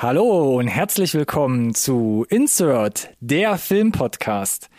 [0.00, 4.70] Hallo und herzlich willkommen zu Insert, der Filmpodcast.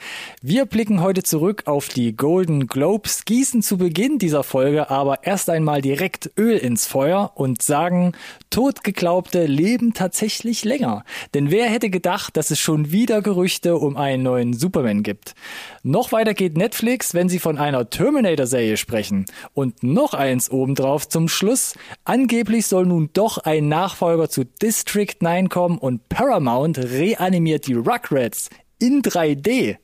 [0.41, 5.49] Wir blicken heute zurück auf die Golden Globes, gießen zu Beginn dieser Folge aber erst
[5.49, 8.13] einmal direkt Öl ins Feuer und sagen,
[8.49, 11.03] Totgeglaubte leben tatsächlich länger.
[11.33, 15.35] Denn wer hätte gedacht, dass es schon wieder Gerüchte um einen neuen Superman gibt?
[15.83, 19.25] Noch weiter geht Netflix, wenn sie von einer Terminator-Serie sprechen.
[19.53, 21.73] Und noch eins obendrauf zum Schluss.
[22.05, 27.73] Angeblich soll nun doch ein Nachfolger zu District District 9 kommen und Paramount reanimiert die
[27.73, 29.77] Rugrats in 3D.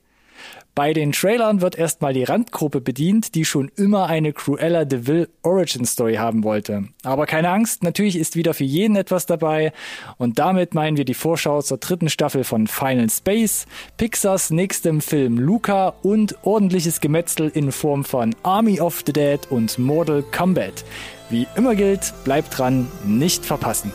[0.76, 5.30] Bei den Trailern wird erstmal die Randgruppe bedient, die schon immer eine Cruella de Vil
[5.42, 6.90] Origin Story haben wollte.
[7.04, 9.72] Aber keine Angst, natürlich ist wieder für jeden etwas dabei.
[10.18, 13.66] Und damit meinen wir die Vorschau zur dritten Staffel von Final Space,
[13.98, 19.80] Pixars nächstem Film Luca und ordentliches Gemetzel in Form von Army of the Dead und
[19.80, 20.84] Mortal Kombat.
[21.30, 23.92] Wie immer gilt, bleibt dran, nicht verpassen.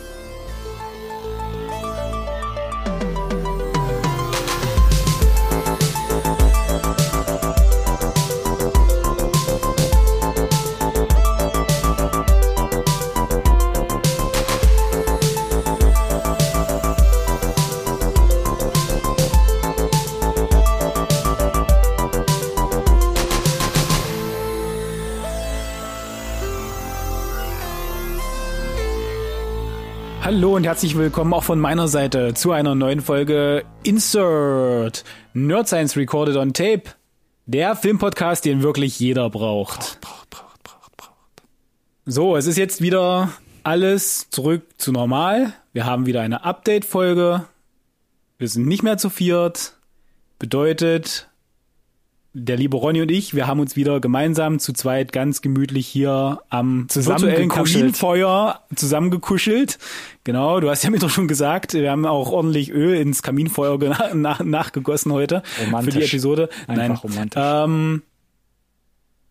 [30.33, 35.97] Hallo und herzlich willkommen auch von meiner Seite zu einer neuen Folge Insert Nerd Science
[35.97, 36.83] Recorded on Tape.
[37.47, 39.99] Der Filmpodcast, den wirklich jeder braucht.
[39.99, 41.43] Braucht, braucht, braucht, braucht.
[42.05, 45.51] So, es ist jetzt wieder alles zurück zu normal.
[45.73, 47.45] Wir haben wieder eine Update-Folge.
[48.37, 49.75] Wir sind nicht mehr zu viert.
[50.39, 51.27] Bedeutet,
[52.33, 56.41] der liebe Ronny und ich, wir haben uns wieder gemeinsam zu zweit ganz gemütlich hier
[56.49, 59.77] am virtuellen Kaminfeuer zusammengekuschelt.
[60.23, 63.77] Genau, du hast ja mir doch schon gesagt, wir haben auch ordentlich Öl ins Kaminfeuer
[64.13, 65.93] nach, nachgegossen heute romantisch.
[65.93, 66.49] für die Episode.
[66.67, 67.43] Einfach Nein, romantisch.
[67.43, 68.03] Ähm,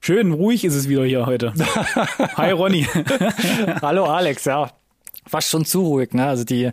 [0.01, 1.55] schön ruhig ist es wieder hier heute.
[2.37, 2.87] Hi Ronny.
[3.83, 4.71] Hallo Alex, ja
[5.27, 6.13] fast schon zu ruhig.
[6.13, 6.27] Ne?
[6.27, 6.71] Also die,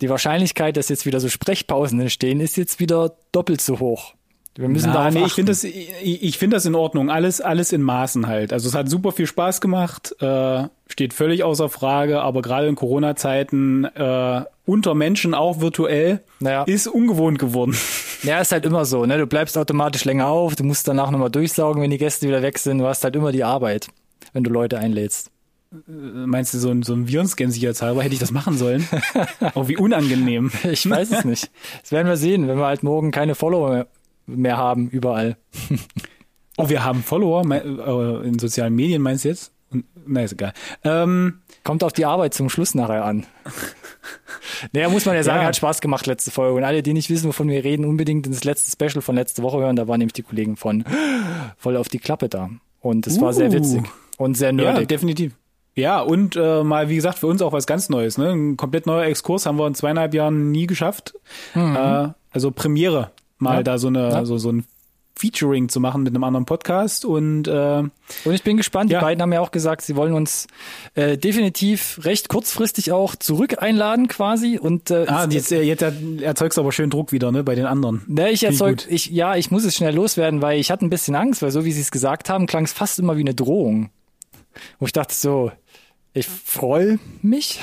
[0.00, 4.14] die Wahrscheinlichkeit, dass jetzt wieder so Sprechpausen entstehen, ist jetzt wieder doppelt so hoch.
[4.60, 7.08] Wir müssen da nee, ich finde das, ich, ich finde das in Ordnung.
[7.08, 8.52] Alles, alles in Maßen halt.
[8.52, 12.74] Also es hat super viel Spaß gemacht, äh, steht völlig außer Frage, aber gerade in
[12.74, 16.64] Corona-Zeiten äh, unter Menschen auch virtuell naja.
[16.64, 17.76] ist ungewohnt geworden.
[18.22, 19.16] Ja, ist halt immer so, ne?
[19.16, 22.58] Du bleibst automatisch länger auf, du musst danach nochmal durchsaugen, wenn die Gäste wieder weg
[22.58, 22.76] sind.
[22.76, 23.86] Du hast halt immer die Arbeit,
[24.34, 25.30] wenn du Leute einlädst.
[25.72, 28.86] Äh, meinst du, so ein, so ein Virenscan sicherheitshalber hätte ich das machen sollen?
[29.54, 30.52] oh, wie unangenehm.
[30.64, 31.50] Ich weiß es nicht.
[31.80, 33.86] Das werden wir sehen, wenn wir halt morgen keine Follower
[34.26, 35.36] mehr haben überall.
[36.56, 39.52] oh, wir haben Follower äh, in sozialen Medien, meinst du jetzt?
[40.06, 40.52] Na, ist egal.
[40.82, 43.26] Ähm, Kommt auf die Arbeit zum Schluss nachher an.
[44.72, 45.46] naja, muss man ja sagen, ja.
[45.46, 46.56] hat Spaß gemacht letzte Folge.
[46.56, 49.58] Und alle, die nicht wissen, wovon wir reden, unbedingt das letzte Special von letzte Woche
[49.58, 49.76] hören.
[49.76, 50.84] Da waren nämlich die Kollegen von
[51.56, 52.50] voll auf die Klappe da.
[52.80, 53.20] Und es uh.
[53.20, 53.52] war sehr uh.
[53.52, 53.82] witzig
[54.16, 54.80] und sehr nerdig.
[54.80, 55.36] Ja, definitiv.
[55.76, 58.18] Ja, und äh, mal, wie gesagt, für uns auch was ganz Neues.
[58.18, 58.32] Ne?
[58.32, 61.14] Ein komplett neuer Exkurs haben wir in zweieinhalb Jahren nie geschafft.
[61.54, 61.76] Mhm.
[61.76, 63.62] Äh, also Premiere mal ja.
[63.62, 64.24] da so eine ja.
[64.24, 64.64] so so ein
[65.20, 68.90] Featuring zu machen mit einem anderen Podcast und äh, und ich bin gespannt.
[68.90, 69.00] Ja.
[69.00, 70.46] Die beiden haben ja auch gesagt, sie wollen uns
[70.94, 75.84] äh, definitiv recht kurzfristig auch zurück einladen quasi und äh, ah jetzt, äh, jetzt
[76.22, 78.02] erzeugst du aber schön Druck wieder ne bei den anderen.
[78.06, 80.90] Ne, ich erzeug ich, ich ja ich muss es schnell loswerden, weil ich hatte ein
[80.90, 83.34] bisschen Angst, weil so wie sie es gesagt haben, klang es fast immer wie eine
[83.34, 83.90] Drohung.
[84.78, 85.52] Wo ich dachte so,
[86.14, 87.60] ich freue mich.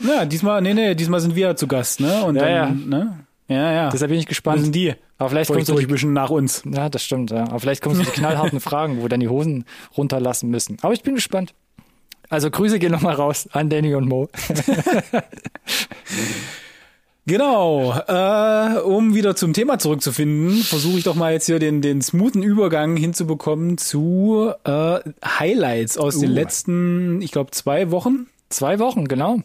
[0.00, 2.98] Ja, diesmal nee nee diesmal sind wir zu Gast ne und ja, dann ja.
[2.98, 3.90] ne ja, ja.
[3.90, 4.58] Deshalb bin ich gespannt.
[4.58, 4.94] Das sind die.
[5.18, 6.62] Aber vielleicht kommst du die bisschen nach uns.
[6.70, 7.30] Ja, das stimmt.
[7.30, 7.44] Ja.
[7.44, 9.64] Aber vielleicht kommst du die knallharten Fragen, wo wir dann die Hosen
[9.96, 10.78] runterlassen müssen.
[10.82, 11.54] Aber ich bin gespannt.
[12.30, 14.28] Also Grüße gehen nochmal raus an Danny und Mo.
[17.26, 22.02] Genau, äh, um wieder zum Thema zurückzufinden, versuche ich doch mal jetzt hier den, den
[22.02, 26.20] smoothen Übergang hinzubekommen zu äh, Highlights aus uh.
[26.20, 28.26] den letzten, ich glaube, zwei Wochen.
[28.50, 29.40] Zwei Wochen, genau.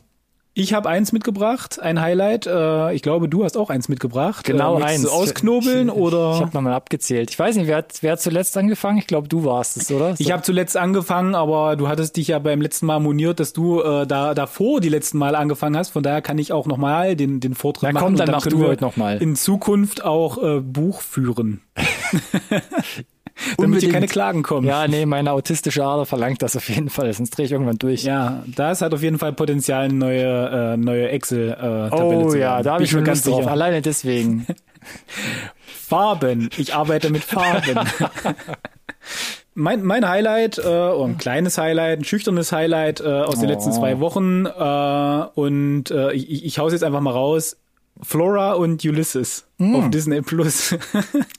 [0.59, 2.45] Ich habe eins mitgebracht, ein Highlight.
[2.45, 4.45] Äh, ich glaube, du hast auch eins mitgebracht.
[4.45, 5.05] Genau, äh, eins.
[5.05, 6.33] Ausknobeln ich, oder?
[6.35, 7.29] Ich habe nochmal abgezählt.
[7.29, 8.97] Ich weiß nicht, wer hat, wer hat zuletzt angefangen?
[8.97, 10.17] Ich glaube, du warst es, oder?
[10.17, 10.21] So.
[10.21, 13.79] Ich habe zuletzt angefangen, aber du hattest dich ja beim letzten Mal moniert, dass du
[13.79, 15.91] äh, da davor die letzten Mal angefangen hast.
[15.91, 18.05] Von daher kann ich auch nochmal den den Vortrag Na, machen.
[18.07, 19.21] Komm, dann, dann mach du heute nochmal.
[19.21, 21.61] In Zukunft auch äh, Buch führen.
[23.57, 24.67] Damit hier keine Klagen kommen.
[24.67, 28.03] Ja, nee, meine autistische Ader verlangt das auf jeden Fall, sonst drehe ich irgendwann durch.
[28.03, 32.37] Ja, das hat auf jeden Fall Potenzial, eine neue, äh, neue Excel-Tabelle äh, oh, zu
[32.39, 33.47] ja, da habe ich schon ganz drauf.
[33.47, 34.45] Alleine deswegen.
[35.65, 36.49] Farben.
[36.57, 37.79] Ich arbeite mit Farben.
[39.55, 43.53] mein, mein Highlight, äh, oder ein kleines Highlight, ein schüchternes Highlight äh, aus den Oh.
[43.53, 44.45] letzten zwei Wochen.
[44.45, 47.57] Äh, und äh, ich, ich hau's jetzt einfach mal raus.
[48.01, 49.75] Flora und Ulysses Mm.
[49.75, 50.75] auf Disney Plus.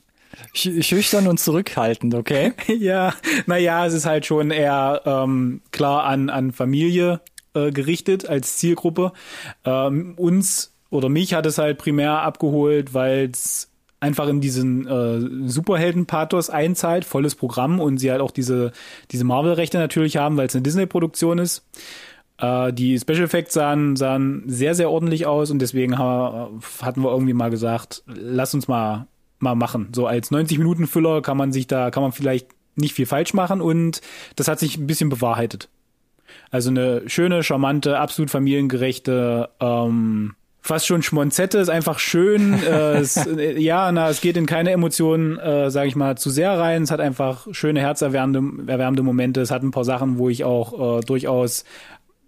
[0.53, 2.53] Sch schüchtern und zurückhaltend, okay?
[2.67, 3.13] ja,
[3.45, 7.21] naja, es ist halt schon eher ähm, klar an, an Familie
[7.53, 9.13] äh, gerichtet als Zielgruppe.
[9.65, 13.71] Ähm, uns oder mich hat es halt primär abgeholt, weil es
[14.01, 18.71] einfach in diesen äh, Superhelden-Pathos einzahlt, volles Programm und sie halt auch diese,
[19.11, 21.65] diese Marvel-Rechte natürlich haben, weil es eine Disney-Produktion ist.
[22.39, 27.11] Äh, die Special Effects sahen, sahen sehr, sehr ordentlich aus und deswegen haben, hatten wir
[27.11, 29.07] irgendwie mal gesagt, lass uns mal,
[29.41, 29.89] mal machen.
[29.93, 34.01] So als 90-Minuten-Füller kann man sich da, kann man vielleicht nicht viel falsch machen und
[34.35, 35.69] das hat sich ein bisschen bewahrheitet.
[36.49, 42.61] Also eine schöne, charmante, absolut familiengerechte, ähm, fast schon Schmonzette, ist einfach schön.
[42.63, 46.29] äh, es, äh, ja, na, es geht in keine Emotionen, äh, sage ich mal, zu
[46.29, 46.83] sehr rein.
[46.83, 49.41] Es hat einfach schöne, herzerwärmende erwärmende Momente.
[49.41, 51.65] Es hat ein paar Sachen, wo ich auch äh, durchaus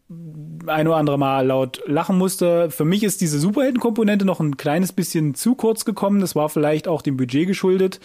[0.09, 2.69] ein oder andere Mal laut lachen musste.
[2.69, 6.19] Für mich ist diese Superheldenkomponente noch ein kleines bisschen zu kurz gekommen.
[6.19, 7.99] Das war vielleicht auch dem Budget geschuldet.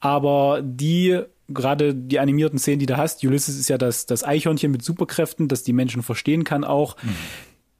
[0.00, 4.70] Aber die, gerade die animierten Szenen, die du hast, Ulysses ist ja das, das Eichhörnchen
[4.70, 6.96] mit Superkräften, das die Menschen verstehen kann auch.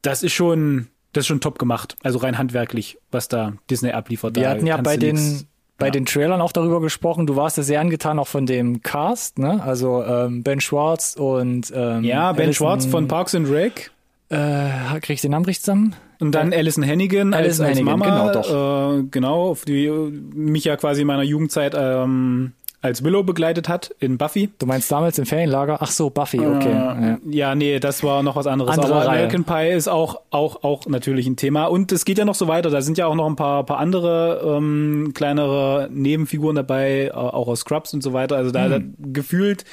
[0.03, 1.97] Das ist schon, das ist schon top gemacht.
[2.03, 4.37] Also rein handwerklich, was da Disney abliefert.
[4.37, 5.47] Wir Da hatten ja bei den,
[5.79, 5.91] bei ja.
[5.91, 7.26] den Trailern auch darüber gesprochen.
[7.26, 9.62] Du warst ja sehr angetan auch von dem Cast, ne?
[9.62, 13.91] Also ähm, Ben Schwartz und ähm, ja, Ben Alison- Schwartz von Parks and Rec.
[14.31, 15.94] Äh, krieg ich den Namen richtig zusammen?
[16.21, 18.32] Und dann Alison Hannigan als, Alison als Hannigan, Mama.
[18.32, 18.99] genau, doch.
[18.99, 22.53] Äh, genau, die mich ja quasi in meiner Jugendzeit ähm,
[22.84, 24.50] als Willow begleitet hat in Buffy.
[24.58, 25.78] Du meinst damals im Ferienlager?
[25.81, 26.69] Ach so, Buffy, okay.
[26.69, 27.19] Äh, ja.
[27.31, 28.72] ja, nee, das war noch was anderes.
[28.72, 29.25] Andere Aber Reihe.
[29.25, 31.64] American Pie ist auch, auch, auch natürlich ein Thema.
[31.64, 32.69] Und es geht ja noch so weiter.
[32.69, 37.48] Da sind ja auch noch ein paar, paar andere ähm, kleinere Nebenfiguren dabei, äh, auch
[37.48, 38.36] aus Scrubs und so weiter.
[38.36, 39.64] Also da, da gefühlt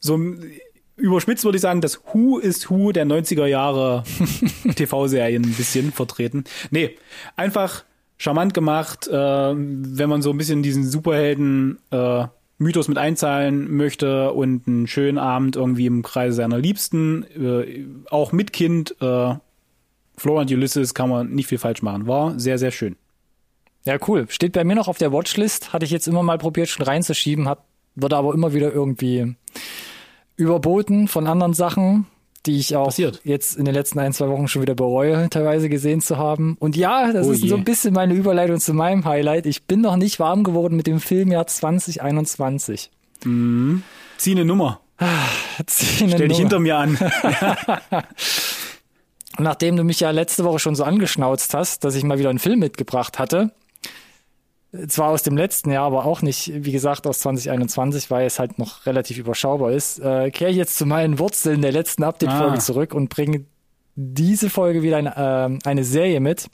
[0.00, 0.18] so
[0.96, 4.04] überspitzt würde ich sagen, das Who ist Who der 90er Jahre
[4.74, 6.44] TV-Serien ein bisschen vertreten.
[6.70, 6.96] Nee,
[7.36, 7.84] einfach
[8.16, 12.24] charmant gemacht, äh, wenn man so ein bisschen diesen Superhelden äh,
[12.58, 18.32] Mythos mit einzahlen möchte und einen schönen Abend irgendwie im Kreise seiner Liebsten, äh, auch
[18.32, 19.34] mit Kind, äh,
[20.16, 22.06] Flora und Ulysses kann man nicht viel falsch machen.
[22.06, 22.96] War sehr, sehr schön.
[23.84, 24.26] Ja, cool.
[24.28, 25.72] Steht bei mir noch auf der Watchlist.
[25.72, 27.58] Hatte ich jetzt immer mal probiert, schon reinzuschieben, hat,
[27.96, 29.34] wurde aber immer wieder irgendwie
[30.36, 32.06] überboten von anderen Sachen,
[32.46, 33.20] die ich auch Passiert.
[33.24, 36.56] jetzt in den letzten ein, zwei Wochen schon wieder bereue, teilweise gesehen zu haben.
[36.60, 37.48] Und ja, das Oh ist je.
[37.48, 39.46] so ein bisschen meine Überleitung zu meinem Highlight.
[39.46, 42.90] Ich bin noch nicht warm geworden mit dem Filmjahr 2021.
[43.22, 44.80] Zieh eine Nummer.
[45.66, 46.50] Zieh eine Stell dich Nummer.
[46.50, 46.98] hinter mir an.
[49.38, 52.38] Nachdem du mich ja letzte Woche schon so angeschnauzt hast, dass ich mal wieder einen
[52.38, 53.50] Film mitgebracht hatte,
[54.88, 58.58] zwar aus dem letzten Jahr, aber auch nicht, wie gesagt, aus 2021, weil es halt
[58.58, 62.60] noch relativ überschaubar ist, äh, kehre ich jetzt zu meinen Wurzeln der letzten Update-Folge Ah.
[62.60, 63.44] zurück und bringe
[63.96, 66.48] diese Folge wieder eine, ähm, eine Serie mit.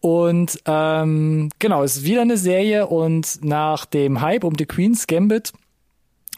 [0.00, 5.06] Und ähm, genau, es ist wieder eine Serie und nach dem Hype um The Queen's
[5.06, 5.52] Gambit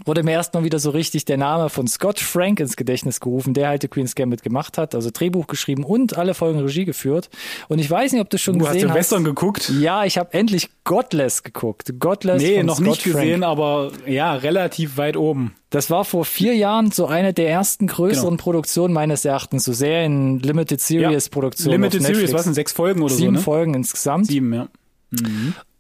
[0.05, 3.69] wurde mir erstmal wieder so richtig der Name von Scott Frank ins Gedächtnis gerufen, der
[3.69, 7.31] halt The Queen's Gambit gemacht hat, also Drehbuch geschrieben und alle Folgen Regie geführt.
[7.69, 8.99] Und ich weiß nicht, ob du schon Du hast gesehen den hast.
[8.99, 9.71] Western geguckt?
[9.81, 11.93] Ja, ich habe endlich Godless geguckt.
[11.99, 13.15] Godless Nee, noch Scott nicht Frank.
[13.17, 15.55] gesehen, aber ja, relativ weit oben.
[15.71, 18.43] Das war vor vier Jahren so eine der ersten größeren Genau.
[18.43, 21.73] Produktionen meines Erachtens, so sehr in Limited Series Produktionen.
[21.73, 23.45] Limited auf Series, was sind sechs Folgen oder Sieben so, ne?
[23.45, 24.27] Folgen insgesamt.
[24.27, 24.69] Sieben, ja.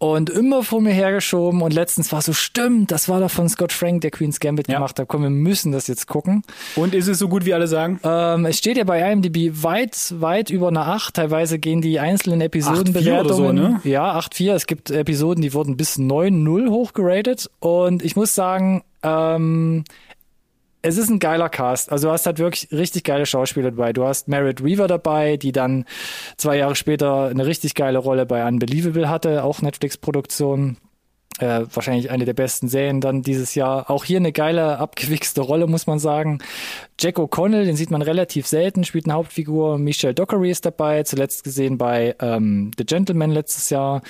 [0.02, 3.70] Und immer vor mir hergeschoben und letztens war so, stimmt, das war doch von Scott
[3.70, 4.76] Frank, der Queen's Gambit Ja.
[4.76, 5.08] gemacht hat.
[5.08, 6.42] Komm, wir müssen das jetzt gucken.
[6.74, 8.00] Und ist es so gut, wie alle sagen?
[8.02, 11.12] Ähm, es steht ja bei IMDb weit, weit über eine 8.
[11.16, 13.36] Teilweise gehen die einzelnen 8,4 Episodenbewertungen.
[13.36, 13.80] so, ne?
[13.84, 14.54] Ja, 8,4.
[14.54, 17.50] Es gibt Episoden, die wurden bis 9,0 hochgeratet.
[17.58, 19.84] Und ich muss sagen, ähm,
[20.82, 21.92] es ist ein geiler Cast.
[21.92, 23.92] Also du hast halt wirklich richtig geile Schauspieler dabei.
[23.92, 25.84] Du hast Merritt Weaver dabei, die dann
[26.36, 30.78] zwei Jahre später eine richtig geile Rolle bei Unbelievable hatte, auch Netflix-Produktion.
[31.40, 33.90] Äh, wahrscheinlich eine der besten Serien dann dieses Jahr.
[33.90, 36.38] Auch hier eine geile, abgewichste Rolle, muss man sagen.
[36.98, 39.78] Jack O'Connell, den sieht man relativ selten, spielt eine Hauptfigur.
[39.78, 44.02] Michelle Dockery ist dabei, zuletzt gesehen bei ähm, The Gentleman letztes Jahr.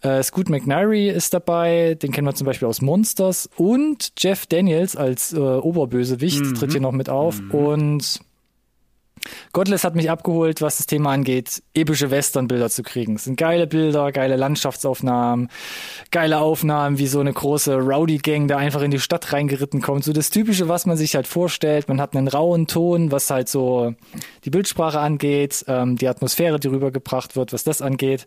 [0.00, 3.48] Äh, Scoot McNairy ist dabei, den kennen wir zum Beispiel aus Monsters.
[3.56, 7.40] Und Jeff Daniels als äh, Oberbösewicht tritt hier noch mit auf.
[7.52, 8.20] Und
[9.52, 13.16] Godless hat mich abgeholt, was das Thema angeht, epische Westernbilder zu kriegen.
[13.16, 15.48] Es sind geile Bilder, geile Landschaftsaufnahmen,
[16.10, 20.04] geile Aufnahmen, wie so eine große Rowdy-Gang da einfach in die Stadt reingeritten kommt.
[20.04, 21.88] So das Typische, was man sich halt vorstellt.
[21.88, 23.94] Man hat einen rauen Ton, was halt so
[24.44, 28.26] die Bildsprache angeht, ähm, die Atmosphäre, die rübergebracht wird, was das angeht.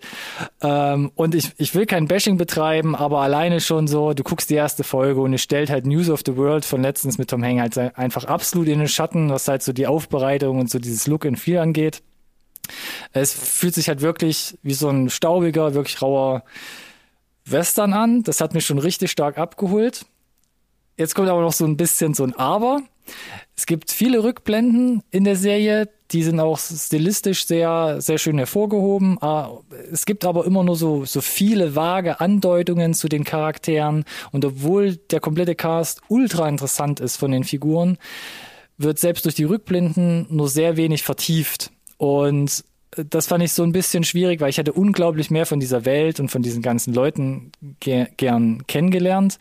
[0.61, 4.55] Ähm, und ich, ich will kein Bashing betreiben, aber alleine schon so, du guckst die
[4.55, 7.77] erste Folge und es stellt halt News of the World von letztens mit Tom Hanks
[7.77, 11.25] halt einfach absolut in den Schatten, was halt so die Aufbereitung und so dieses Look
[11.25, 12.01] and Feel angeht.
[13.11, 16.43] Es fühlt sich halt wirklich wie so ein staubiger, wirklich rauer
[17.45, 18.23] Western an.
[18.23, 20.05] Das hat mich schon richtig stark abgeholt.
[20.97, 22.81] Jetzt kommt aber noch so ein bisschen so ein Aber.
[23.55, 29.17] Es gibt viele Rückblenden in der Serie, die sind auch stilistisch sehr, sehr schön hervorgehoben.
[29.21, 29.59] Ah,
[29.91, 34.05] es gibt aber immer nur so, so viele vage Andeutungen zu den Charakteren.
[34.31, 37.97] Und obwohl der komplette Cast ultra interessant ist von den Figuren,
[38.77, 41.71] wird selbst durch die Rückblenden nur sehr wenig vertieft.
[41.97, 45.85] Und das fand ich so ein bisschen schwierig, weil ich hätte unglaublich mehr von dieser
[45.85, 49.37] Welt und von diesen ganzen Leuten ge gern kennengelernt.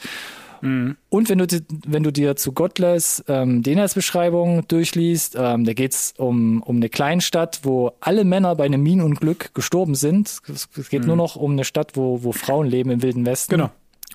[0.60, 0.96] Mhm.
[1.10, 1.46] Und wenn du,
[1.86, 6.88] wenn du dir zu Godless ähm, die Inhaltsbeschreibung durchliest, ähm, da geht's um, um eine
[6.88, 10.40] Kleinstadt, wo alle Männer bei einem Minenunglück gestorben sind.
[10.48, 11.08] Es, es geht mhm.
[11.08, 13.52] nur noch um eine Stadt, wo, wo Frauen leben im Wilden Westen.
[13.52, 13.70] Genau.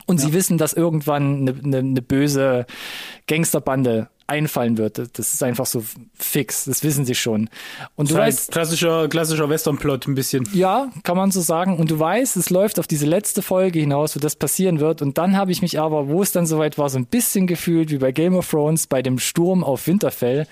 [0.08, 0.28] Und ja.
[0.28, 2.66] sie wissen, dass irgendwann eine, eine, eine böse
[3.28, 4.98] Gangsterbande einfallen wird.
[4.98, 5.84] Das ist einfach so
[6.18, 6.66] fix.
[6.66, 7.50] Das wissen sie schon.
[7.96, 8.52] Und du weißt.
[8.52, 10.48] Klassischer, klassischer Western-Plot ein bisschen.
[10.54, 11.78] Ja, kann man so sagen.
[11.78, 15.02] Und du weißt, es läuft auf diese letzte Folge hinaus, wo das passieren wird.
[15.02, 17.92] Und dann habe ich mich aber, wo es dann soweit war, so ein bisschen gefühlt
[17.92, 20.48] wie bei Game of Thrones bei dem Sturm auf Winterfell.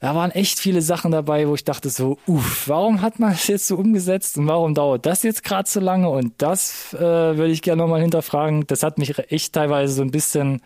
[0.00, 3.46] Da waren echt viele Sachen dabei, wo ich dachte so, uff, warum hat man das
[3.48, 6.08] jetzt so umgesetzt und warum dauert das jetzt gerade so lange?
[6.08, 8.66] Und das äh, würde ich gerne nochmal hinterfragen.
[8.66, 10.62] Das hat mich echt teilweise so ein bisschen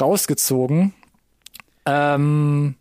[0.00, 0.94] rausgezogen.
[1.86, 2.74] Ähm,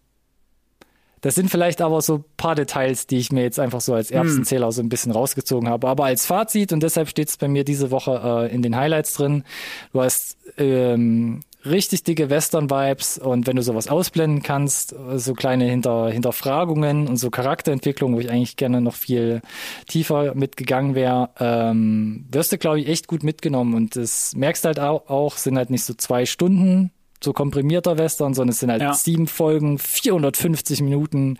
[1.22, 4.68] das sind vielleicht aber so paar Details, die ich mir jetzt einfach so als Erbsenzähler
[4.68, 4.72] hm.
[4.72, 5.88] so ein bisschen rausgezogen habe.
[5.88, 9.14] Aber als Fazit, und deshalb steht es bei mir diese Woche äh, in den Highlights
[9.14, 9.44] drin,
[9.92, 16.10] du hast ähm, richtig dicke Western-Vibes und wenn du sowas ausblenden kannst, so kleine Hinter
[16.10, 19.42] Hinterfragungen und so Charakterentwicklung, wo ich eigentlich gerne noch viel
[19.88, 23.74] tiefer mitgegangen wäre, ähm, wirst du, glaube ich, echt gut mitgenommen.
[23.74, 26.92] Und das merkst halt auch, auch, sind halt nicht so zwei Stunden
[27.24, 28.94] so komprimierter Western, sondern es sind halt ja.
[28.94, 31.38] sieben Folgen, 450 Minuten,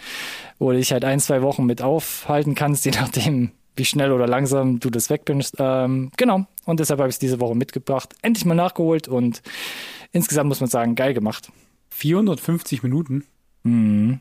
[0.58, 4.28] wo du dich halt ein, zwei Wochen mit aufhalten kannst, je nachdem, wie schnell oder
[4.28, 5.56] langsam du das wegbingst.
[5.60, 6.46] Ähm, genau.
[6.66, 8.14] Und deshalb habe ich es diese Woche mitgebracht.
[8.22, 9.42] Endlich mal nachgeholt und
[10.12, 11.52] insgesamt muss man sagen, geil gemacht.
[11.90, 13.26] 450 Minuten?
[13.64, 14.20] Mhm.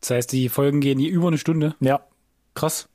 [0.00, 1.74] Das heißt, die Folgen gehen hier über eine Stunde?
[1.80, 2.00] Ja.
[2.54, 2.88] Krass.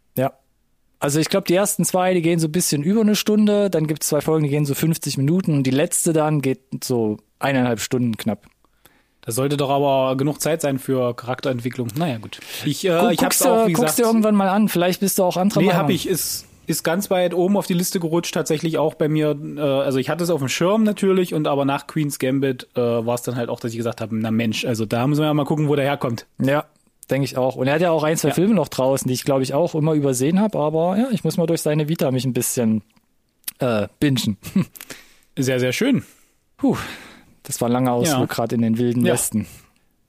[0.99, 3.87] Also ich glaube, die ersten zwei, die gehen so ein bisschen über eine Stunde, dann
[3.87, 7.17] gibt es zwei Folgen, die gehen so 50 Minuten und die letzte dann geht so
[7.39, 8.45] eineinhalb Stunden knapp.
[9.21, 11.89] Da sollte doch aber genug Zeit sein für Charakterentwicklung.
[11.95, 12.39] Naja, gut.
[12.65, 14.67] Ich, äh, Guck, ich hab's auch, wie guckst gesagt, dir irgendwann mal an.
[14.69, 15.83] Vielleicht bist du auch anderer Nee, Meinung.
[15.83, 16.07] hab ich.
[16.07, 18.33] Ist, ist ganz weit oben auf die Liste gerutscht.
[18.33, 19.37] Tatsächlich auch bei mir.
[19.57, 22.79] Äh, also ich hatte es auf dem Schirm natürlich und aber nach Queen's Gambit äh,
[22.81, 25.27] war es dann halt auch, dass ich gesagt habe, na Mensch, also da müssen wir
[25.27, 26.25] ja mal gucken, wo der herkommt.
[26.41, 26.65] Ja,
[27.09, 27.55] denke ich auch.
[27.55, 28.33] Und er hat ja auch ein, zwei ja.
[28.33, 30.59] Filme noch draußen, die ich glaube ich auch immer übersehen habe.
[30.59, 32.83] Aber ja, ich muss mal durch seine Vita mich ein bisschen
[33.59, 34.37] äh, bingen.
[35.37, 36.03] Sehr, sehr schön.
[36.57, 36.75] Puh.
[37.43, 38.35] Das war ein langer Ausflug ja.
[38.35, 39.13] gerade in den wilden ja.
[39.13, 39.47] Westen.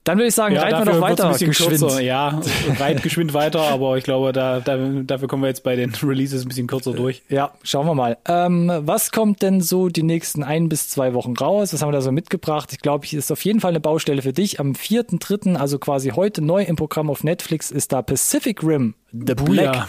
[0.03, 1.79] Dann würde ich sagen, ja, reiten wir noch weiter geschwind.
[1.79, 2.01] Kürzer.
[2.01, 2.41] Ja,
[2.79, 6.43] reit geschwind weiter, aber ich glaube, da, da, dafür kommen wir jetzt bei den Releases
[6.43, 7.21] ein bisschen kürzer durch.
[7.29, 8.17] Ja, schauen wir mal.
[8.27, 11.71] Ähm, was kommt denn so die nächsten ein bis zwei Wochen raus?
[11.71, 12.73] Was haben wir da so mitgebracht?
[12.73, 14.59] Ich glaube, ich ist auf jeden Fall eine Baustelle für dich.
[14.59, 19.35] Am 4.3., also quasi heute neu im Programm auf Netflix, ist da Pacific Rim, The
[19.35, 19.87] Black.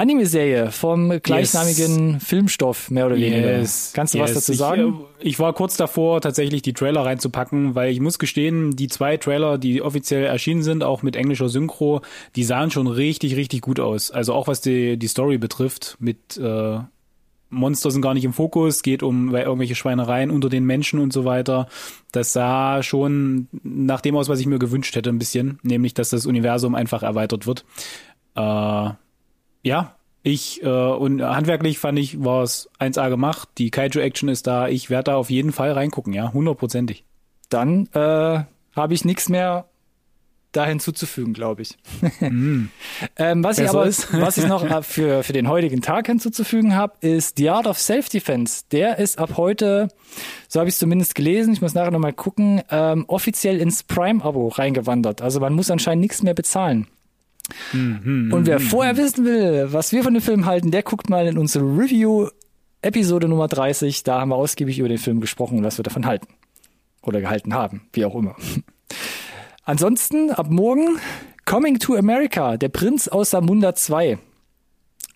[0.00, 2.24] Anime-Serie vom gleichnamigen yes.
[2.24, 3.58] Filmstoff, mehr oder weniger.
[3.58, 3.92] Yes.
[3.94, 4.30] Kannst du yes.
[4.30, 5.00] was dazu sagen?
[5.18, 9.18] Ich, ich, war kurz davor, tatsächlich die Trailer reinzupacken, weil ich muss gestehen, die zwei
[9.18, 12.00] Trailer, die offiziell erschienen sind, auch mit englischer Synchro,
[12.34, 14.10] die sahen schon richtig, richtig gut aus.
[14.10, 16.78] Also auch was die, die Story betrifft, mit äh,
[17.50, 21.26] Monster sind gar nicht im Fokus, geht um irgendwelche Schweinereien unter den Menschen und so
[21.26, 21.68] weiter.
[22.10, 26.08] Das sah schon nach dem aus, was ich mir gewünscht hätte, ein bisschen, nämlich, dass
[26.08, 27.66] das Universum einfach erweitert wird.
[28.34, 28.90] Äh,
[29.62, 33.48] ja, ich äh, und handwerklich fand ich, war es 1A gemacht.
[33.58, 34.68] Die Kaiju-Action ist da.
[34.68, 37.04] Ich werde da auf jeden Fall reingucken, ja, hundertprozentig.
[37.48, 38.44] Dann äh,
[38.76, 39.66] habe ich nichts mehr
[40.52, 41.78] da hinzuzufügen, glaube ich.
[42.20, 42.66] Mm.
[43.16, 44.12] ähm, was ich aber, ist.
[44.12, 47.78] was ich noch äh, für, für den heutigen Tag hinzuzufügen habe, ist The Art of
[47.78, 48.64] Self-Defense.
[48.72, 49.88] Der ist ab heute,
[50.48, 54.48] so habe ich es zumindest gelesen, ich muss nachher nochmal gucken, ähm, offiziell ins Prime-Abo
[54.48, 55.22] reingewandert.
[55.22, 56.88] Also man muss anscheinend nichts mehr bezahlen.
[57.72, 61.26] Mhm, und wer vorher wissen will, was wir von dem Film halten, der guckt mal
[61.26, 62.28] in unsere Review
[62.82, 64.02] Episode Nummer 30.
[64.04, 66.28] Da haben wir ausgiebig über den Film gesprochen und was wir davon halten.
[67.02, 68.36] Oder gehalten haben, wie auch immer.
[69.64, 70.98] Ansonsten, ab morgen
[71.44, 74.18] Coming to America, der Prinz aus Samunda 2.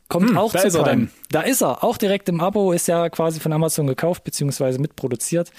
[0.09, 0.85] Kommt Hm, auch da zu Prime.
[0.85, 1.11] dann.
[1.31, 5.51] Da ist er, auch direkt im Abo, ist ja quasi von Amazon gekauft, beziehungsweise mitproduziert.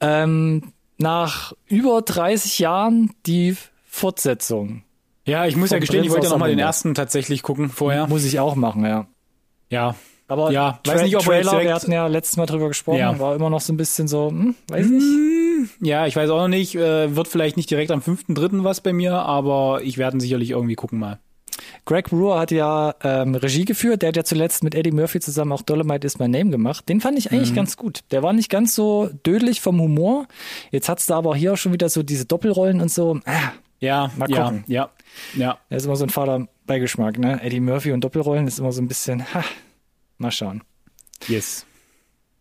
[0.00, 4.82] Ähm, nach über 30 Jahren die Fortsetzung.
[5.28, 7.68] Ja, ich muss ja gestehen, ich Prinz wollte aus noch mal den ersten tatsächlich gucken
[7.70, 8.06] vorher.
[8.08, 9.06] Muss ich auch machen, ja.
[9.70, 9.94] Ja.
[10.30, 13.18] Aber Ja, Tra weiß nicht, ob Trailer, wir hatten ja letztes Mal drüber gesprochen, Ja.
[13.18, 15.06] war immer noch so ein bisschen so, hm, weiß nicht.
[15.80, 18.62] Ja, ich weiß auch noch nicht, äh, wird vielleicht nicht direkt am 5.3.
[18.62, 21.18] was bei mir, aber ich werde sicherlich irgendwie gucken mal.
[21.86, 25.52] Greg Brewer hat ja ähm, Regie geführt, der hat ja zuletzt mit Eddie Murphy zusammen
[25.52, 26.88] auch Dolomite is my name gemacht.
[26.88, 27.38] Den fand ich Mhm.
[27.38, 28.00] eigentlich ganz gut.
[28.10, 30.26] Der war nicht ganz so dödelig vom Humor.
[30.70, 33.18] Jetzt hat's da aber hier auch schon wieder so diese Doppelrollen und so.
[33.24, 34.64] Ah, Ja, Mal ja, gucken.
[34.66, 34.90] ja,
[35.36, 35.58] ja.
[35.70, 37.40] da ist immer so ein Vater-Beigeschmack, ne?
[37.42, 39.44] Eddie Murphy und Doppelrollen ist immer so ein bisschen, ha,
[40.18, 40.62] mal schauen.
[41.28, 41.64] Yes.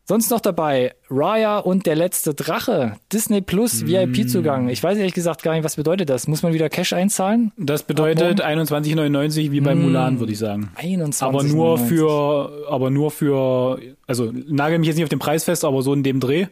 [0.10, 2.94] Sonst noch dabei Raya und der letzte Drache.
[3.12, 3.88] Disney Plus Mm.
[3.88, 4.70] VIP-Zugang.
[4.70, 6.30] Ich weiß ehrlich gesagt gar nicht, was bedeutet das.
[6.30, 7.52] Muss man wieder Cash einzahlen?
[7.58, 10.72] Das bedeutet 21,99 wie bei Mulan, würde ich sagen.
[10.76, 11.22] 21.
[11.28, 15.66] Aber nur für, aber nur für, also nagel mich jetzt nicht auf den Preis fest,
[15.66, 16.48] aber so in dem Dreh.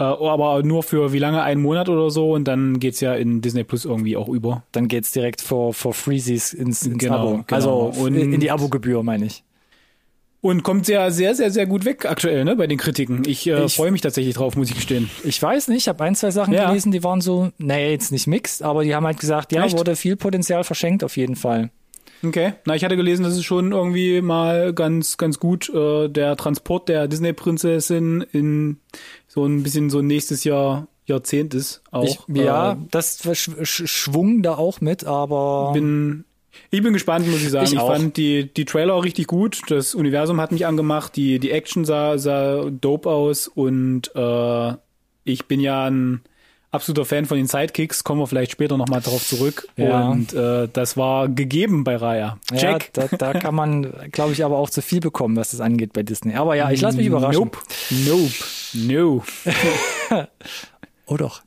[0.00, 1.42] Äh, aber nur für wie lange?
[1.42, 4.64] Einen Monat oder so und dann geht's ja in Disney Plus irgendwie auch über.
[4.72, 7.30] Dann geht's direkt vor, vor Freezies ins, ins Genau, Abo.
[7.32, 7.44] genau.
[7.50, 9.44] Also Und- in die Abogebühr, meine ich.
[10.42, 13.24] Und kommt sehr, sehr, sehr, sehr gut weg aktuell, ne, bei den Kritiken.
[13.26, 15.10] Ich, äh, Ich- freue mich tatsächlich drauf, muss ich gestehen.
[15.22, 16.68] Ich weiß nicht, ich habe ein, zwei Sachen Ja.
[16.68, 19.76] gelesen, die waren so, naja, jetzt nicht mixed, aber die haben halt gesagt, ja, Echt?
[19.76, 21.68] wurde viel Potenzial verschenkt auf jeden Fall.
[22.22, 22.52] Okay.
[22.66, 26.88] Na, ich hatte gelesen, das ist schon irgendwie mal ganz, ganz gut, äh, der Transport
[26.88, 28.78] der Disney-Prinzessin in
[29.26, 32.04] so ein bisschen so nächstes Jahr, Jahrzehnt ist auch.
[32.04, 36.24] Ich, ja, Äh, das sch sch schwung da auch mit, aber bin,
[36.70, 37.64] ich bin gespannt, muss ich sagen.
[37.66, 37.92] Ich Ich, auch.
[37.92, 39.62] fand die, die Trailer richtig gut.
[39.68, 41.16] Das Universum hat mich angemacht.
[41.16, 44.74] Die, die Action sah, sah dope aus und äh,
[45.24, 46.20] ich bin ja ein
[46.70, 48.04] absoluter Fan von den Sidekicks.
[48.04, 49.68] Kommen wir vielleicht später nochmal drauf zurück.
[49.76, 50.08] Ja.
[50.08, 52.38] Und äh, das war gegeben bei Raya.
[52.52, 52.92] ja, Jack.
[52.92, 56.02] da, da kann man, glaube ich, aber auch zu viel bekommen, was das angeht bei
[56.02, 56.34] Disney.
[56.36, 57.50] Aber ja, ich lasse mich überraschen.
[57.50, 57.58] Nope.
[57.90, 58.34] Nope.
[58.74, 59.22] No.
[61.06, 61.42] Oh doch.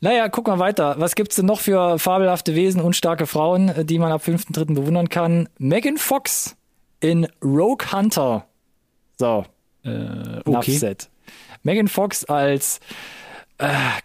[0.00, 0.94] Naja, guck mal weiter.
[0.98, 4.74] Was gibt's denn noch für fabelhafte Wesen und starke Frauen, die man ab 5.3.
[4.74, 5.48] bewundern kann?
[5.58, 6.54] Megan Fox
[7.00, 8.46] in Rogue Hunter.
[9.18, 9.44] So,
[9.84, 10.76] Äh, okay.
[10.76, 11.08] said.
[11.64, 12.78] Megan Fox als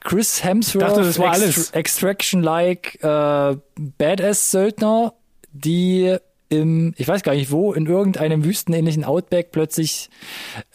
[0.02, 1.72] Chris Hemsworth, Dachte, das war alles.
[1.72, 3.58] Extraction-like äh,
[3.98, 5.14] Badass-Söldner,
[5.52, 6.18] die
[6.50, 10.10] im, ich weiß gar nicht wo, in irgendeinem wüstenähnlichen Outback plötzlich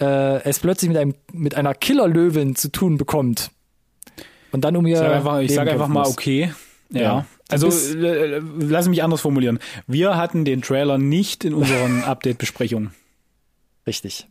[0.01, 3.51] äh, es plötzlich mit einem mit einer Killerlöwin zu tun bekommt.
[4.51, 6.53] Und dann um ihr Ich sag einfach, ich sag einfach mal okay.
[6.91, 7.01] Ja.
[7.01, 7.27] Ja.
[7.49, 9.59] Also äh, äh, lass mich anders formulieren.
[9.87, 12.93] Wir hatten den Trailer nicht in unseren Update-Besprechungen.
[13.87, 14.27] Richtig.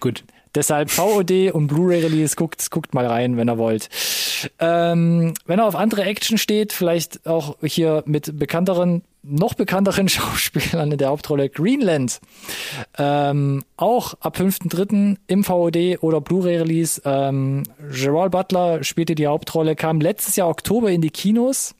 [0.00, 0.24] Gut.
[0.54, 3.88] Deshalb VOD und Blu-ray-Release, guckt, guckt mal rein, wenn ihr wollt.
[4.58, 10.92] Ähm, wenn er auf andere Action steht, vielleicht auch hier mit bekannteren, noch bekannteren Schauspielern
[10.92, 12.20] in der Hauptrolle Greenland.
[12.98, 15.16] Ähm, auch ab 5.3.
[15.26, 17.00] im VOD oder Blu-ray-Release.
[17.04, 21.74] Ähm, Gerald Butler spielte die Hauptrolle, kam letztes Jahr Oktober in die Kinos.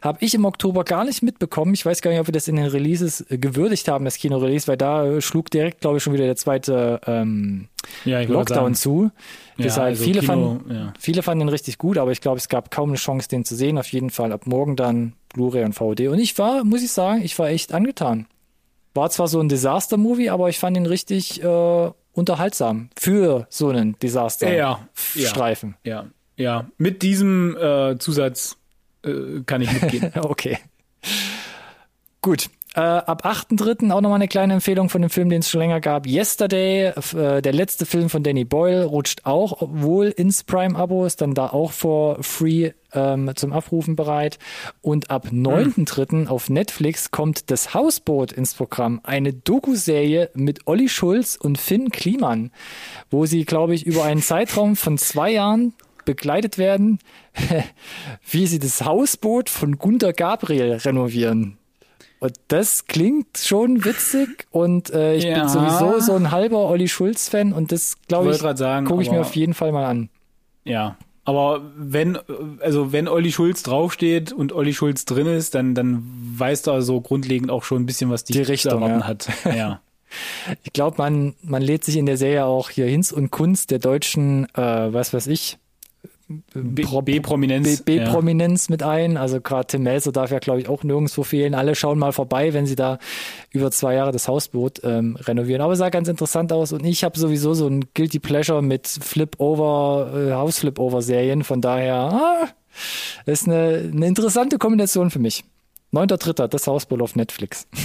[0.00, 1.74] Habe ich im Oktober gar nicht mitbekommen.
[1.74, 4.68] Ich weiß gar nicht, ob wir das in den Releases äh, gewürdigt haben, das Kino-Release,
[4.68, 7.68] weil da äh, schlug direkt, glaube ich, schon wieder der zweite ähm,
[8.04, 9.10] Ja, Lockdown zu.
[9.56, 10.92] Ja, Deshalb also viele, Kino, fanden, ja.
[10.98, 13.56] viele fanden ihn richtig gut, aber ich glaube, es gab kaum eine Chance, den zu
[13.56, 13.76] sehen.
[13.78, 16.02] Auf jeden Fall ab morgen dann Blu-ray und VOD.
[16.08, 18.26] Und ich war, muss ich sagen, ich war echt angetan.
[18.94, 23.90] War zwar so ein Disaster-Movie, aber ich fand ihn richtig äh, unterhaltsam für so einen
[23.90, 25.76] Ja, Disaster-Streifen.
[25.84, 26.66] ja, ja.
[26.78, 28.56] Mit diesem äh, Zusatz
[29.06, 30.12] äh, kann ich mitgehen.
[30.16, 30.58] Okay.
[32.20, 32.48] Gut.
[32.76, 33.90] Äh, ab 8.3.
[33.90, 36.06] auch nochmal eine kleine Empfehlung von dem Film, den es schon länger gab.
[36.06, 41.32] Yesterday, äh, der letzte Film von Danny Boyle, rutscht auch wohl ins Prime-Abo, ist dann
[41.32, 44.38] da auch for free ähm, zum Abrufen bereit.
[44.82, 46.26] Und ab 9.3.
[46.26, 49.00] auf Netflix kommt das Hausboot ins Programm.
[49.04, 52.50] Eine Doku-Serie mit Olli Schulz und Finn Kliman,
[53.10, 55.72] wo sie, glaube ich, über einen Zeitraum von zwei Jahren
[56.06, 56.98] begleitet werden,
[58.30, 61.58] wie sie das Hausboot von Gunter Gabriel renovieren.
[62.18, 65.40] Und das klingt schon witzig und äh, ich Ja.
[65.40, 69.36] bin sowieso so ein halber Olli Schulz-Fan und das, glaube ich, gucke ich mir auf
[69.36, 70.08] jeden Fall mal an.
[70.64, 70.96] Ja.
[71.26, 72.16] Aber wenn,
[72.60, 76.02] also wenn Olli Schulz draufsteht und Olli Schulz drin ist, dann, dann
[76.36, 79.02] weißt du also grundlegend auch schon ein bisschen, was Die zu Richtung, ja.
[79.06, 79.28] hat.
[79.44, 79.80] Ja.
[80.62, 83.80] Ich glaube, man, man lädt sich in der Serie auch hier Hinz und Kunst der
[83.80, 85.58] deutschen, äh, was weiß ich,
[86.28, 87.82] B-Prominenz.
[87.82, 88.04] B- ja.
[88.04, 89.16] B-Prominenz mit ein.
[89.16, 91.54] Also gerade Tim Melzer darf ja, glaube ich, auch nirgendwo fehlen.
[91.54, 92.98] Alle schauen mal vorbei, wenn sie da
[93.50, 95.62] über zwei Jahre das Hausboot ähm, renovieren.
[95.62, 96.72] Aber sah ganz interessant aus.
[96.72, 101.44] Und ich habe sowieso so ein Guilty Pleasure mit Flip-Over, äh, Haus-Flip-Over-Serien.
[101.44, 102.48] Von daher, ah,
[103.24, 105.44] ist eine, eine interessante Kombination für mich.
[105.92, 106.48] 9.3.
[106.48, 107.66] das Hausbull auf Netflix.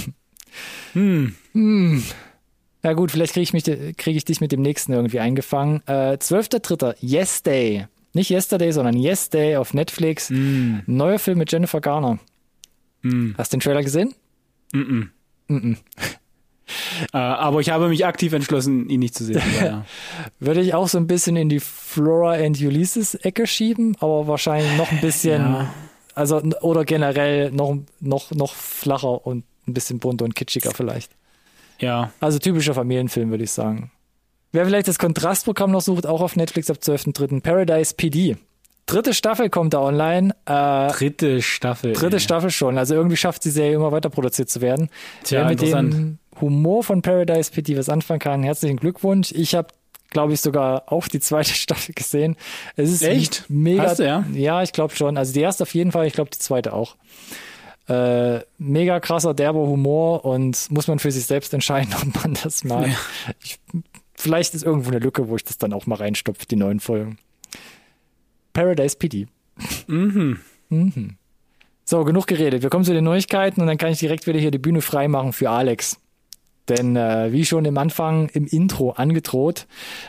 [0.92, 1.34] Hm.
[1.52, 2.02] hm.
[2.82, 5.80] Ja gut, vielleicht kriege ich, mich, krieg ich dich mit dem nächsten irgendwie eingefangen.
[5.86, 6.96] Äh, 12.3.
[7.00, 7.86] Yes Day.
[8.14, 10.30] Nicht Yesterday, sondern Yes Day auf Netflix.
[10.30, 10.80] Mm.
[10.86, 12.18] Neuer Film mit Jennifer Garner.
[13.02, 13.32] Mm.
[13.38, 14.14] Hast du den Trailer gesehen?
[14.72, 15.08] Mm
[15.48, 15.76] -mm.
[17.12, 19.42] Äh, aber ich habe mich aktiv entschlossen, ihn nicht zu sehen.
[19.62, 19.84] Ja.
[20.38, 24.76] Würde ich auch so ein bisschen in die Flora and Ulysses Ecke schieben, aber wahrscheinlich
[24.76, 25.74] noch ein bisschen, ja.
[26.14, 31.12] also oder generell noch, noch, noch flacher und ein bisschen bunter und kitschiger vielleicht.
[31.78, 32.12] Ja.
[32.20, 33.90] Also typischer Familienfilm, würde ich sagen.
[34.52, 37.40] Wer vielleicht das Kontrastprogramm noch sucht, auch auf Netflix ab 12.3.
[37.40, 38.36] Paradise PD.
[38.86, 40.34] Dritte Staffel kommt da online.
[40.44, 41.94] Äh, dritte Staffel.
[41.94, 42.20] Dritte ey.
[42.20, 42.76] Staffel schon.
[42.76, 44.90] Also irgendwie schafft die Serie immer weiter produziert zu werden.
[45.24, 49.32] Tja, Wer mit dem Humor von Paradise PD was anfangen kann, herzlichen Glückwunsch.
[49.32, 49.68] Ich habe
[50.10, 52.36] glaube ich, sogar auch die zweite Staffel gesehen.
[52.76, 53.84] Es ist echt mega.
[53.84, 54.24] Hast du, ja?
[54.34, 55.16] ja, ich glaube schon.
[55.16, 56.96] Also die erste auf jeden Fall, ich glaube die zweite auch.
[57.88, 62.62] Äh, mega krasser, derber Humor und muss man für sich selbst entscheiden, ob man das
[62.62, 62.88] mag.
[62.88, 62.94] Ja.
[63.42, 63.58] Ich,
[64.22, 67.18] vielleicht ist irgendwo eine Lücke, wo ich das dann auch mal reinstopfe, die neuen Folgen.
[68.52, 69.26] Paradise PD.
[69.86, 70.38] Mhm.
[70.68, 71.16] mhm.
[71.84, 72.62] So, genug geredet.
[72.62, 75.32] Wir kommen zu den Neuigkeiten und dann kann ich direkt wieder hier die Bühne freimachen
[75.32, 75.98] für Alex.
[76.68, 79.66] Denn äh, wie schon im Anfang im Intro angedroht,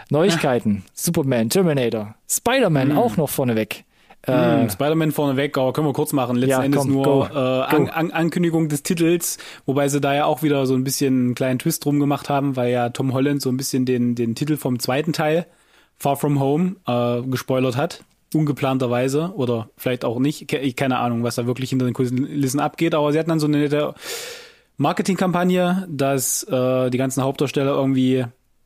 [0.10, 2.97] Neuigkeiten, Superman, Terminator, Spider-Man mhm.
[2.97, 3.86] auch noch vorneweg.
[4.26, 6.38] Äh, Spider-Man vorneweg, aber können wir kurz machen.
[6.38, 10.14] Letzten ja, Endes komm, nur go, äh, an, an, Ankündigung des Titels, wobei sie da
[10.14, 13.14] ja auch wieder so ein bisschen einen kleinen Twist drum gemacht haben, weil ja Tom
[13.14, 15.46] Holland so ein bisschen den, den Titel vom zweiten Teil,
[15.98, 18.04] Far From Home, äh, gespoilert hat.
[18.34, 20.52] Ungeplanterweise oder vielleicht auch nicht.
[20.52, 23.46] Ich keine Ahnung, was da wirklich hinter den Kulissen abgeht, aber sie hatten dann so
[23.46, 23.94] eine nette
[24.78, 28.26] Marketingkampagne, dass äh, die ganzen Hauptdarsteller irgendwie,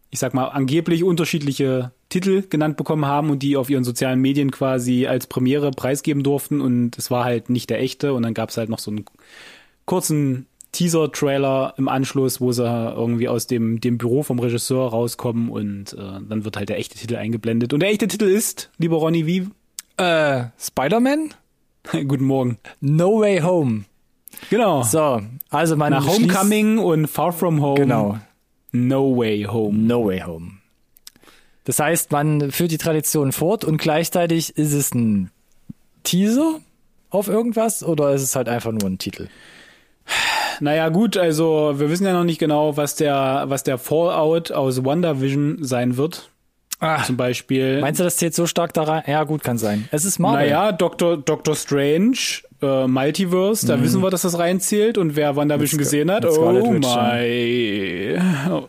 [0.10, 4.52] ich sag mal, angeblich unterschiedliche Titel genannt bekommen haben und die auf ihren sozialen Medien
[4.52, 8.50] quasi als Premiere preisgeben durften und es war halt nicht der echte und dann gab
[8.50, 9.06] es halt noch so einen
[9.86, 15.94] kurzen Teaser-Trailer im Anschluss, wo sie irgendwie aus dem, dem Büro vom Regisseur rauskommen und
[15.94, 17.74] äh, dann wird halt der echte Titel eingeblendet.
[17.74, 19.48] Und der echte Titel ist, lieber Ronny, wie?
[19.98, 21.34] Äh, Spider-Man?
[22.08, 22.60] Guten Morgen.
[22.80, 23.86] No Way Home.
[24.50, 24.84] Genau.
[24.84, 27.80] So, also man Nach Homecoming und Far From Home.
[27.80, 28.20] Genau.
[28.72, 29.78] No Way Home.
[29.78, 30.52] No Way Home.
[31.64, 35.32] Das heißt, man führt die Tradition fort und gleichzeitig ist es ein
[36.04, 36.60] Teaser
[37.10, 39.28] auf irgendwas oder ist es halt einfach nur ein Titel?
[40.60, 44.84] Naja, gut, also wir wissen ja noch nicht genau, was der, was der Fallout aus
[44.84, 46.30] WandaVision sein wird.
[46.80, 47.82] Ah, zum Beispiel.
[47.82, 49.04] Meinst du, das zählt so stark da rein?
[49.08, 49.90] Ja, gut, kann sein.
[49.92, 50.46] Es ist Marvel.
[50.46, 52.18] Naja, Doctor, Doctor Strange,
[52.62, 53.70] äh, Multiverse, mhm.
[53.70, 54.98] da wissen wir, dass das reinzählt.
[54.98, 58.20] Und wer WandaVision gesehen hat, oh my.
[58.50, 58.68] Oh.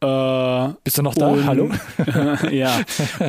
[0.00, 1.28] Äh, Bist du noch da?
[1.28, 1.70] Und, Hallo?
[2.50, 2.80] ja.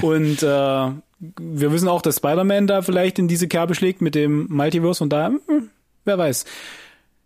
[0.01, 4.47] Und äh, wir wissen auch, dass Spider-Man da vielleicht in diese Kerbe schlägt mit dem
[4.49, 5.69] Multiverse und da, hm,
[6.05, 6.45] wer weiß.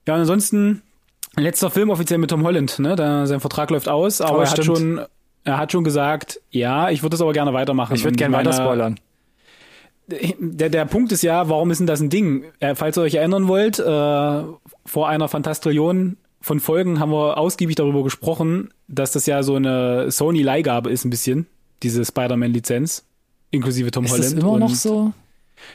[0.08, 0.82] Ja, und ansonsten,
[1.36, 2.96] letzter Film offiziell mit Tom Holland, ne?
[2.96, 5.02] Da, sein Vertrag läuft aus, aber oh, er hat schon,
[5.44, 7.96] er hat schon gesagt, ja, ich würde das aber gerne weitermachen.
[7.96, 9.00] Ich würde gerne weiter spoilern.
[10.40, 12.46] Der, der Punkt ist ja, warum ist denn das ein Ding?
[12.60, 13.84] Äh, falls ihr euch erinnern wollt, äh,
[14.86, 20.12] vor einer Fantastrillion von Folgen haben wir ausgiebig darüber gesprochen, dass das ja so eine
[20.12, 21.48] Sony-Leihgabe ist, ein bisschen,
[21.84, 23.06] diese Spider-Man-Lizenz,
[23.52, 24.26] inklusive Tom ist Holland.
[24.26, 25.14] Ist das immer noch so?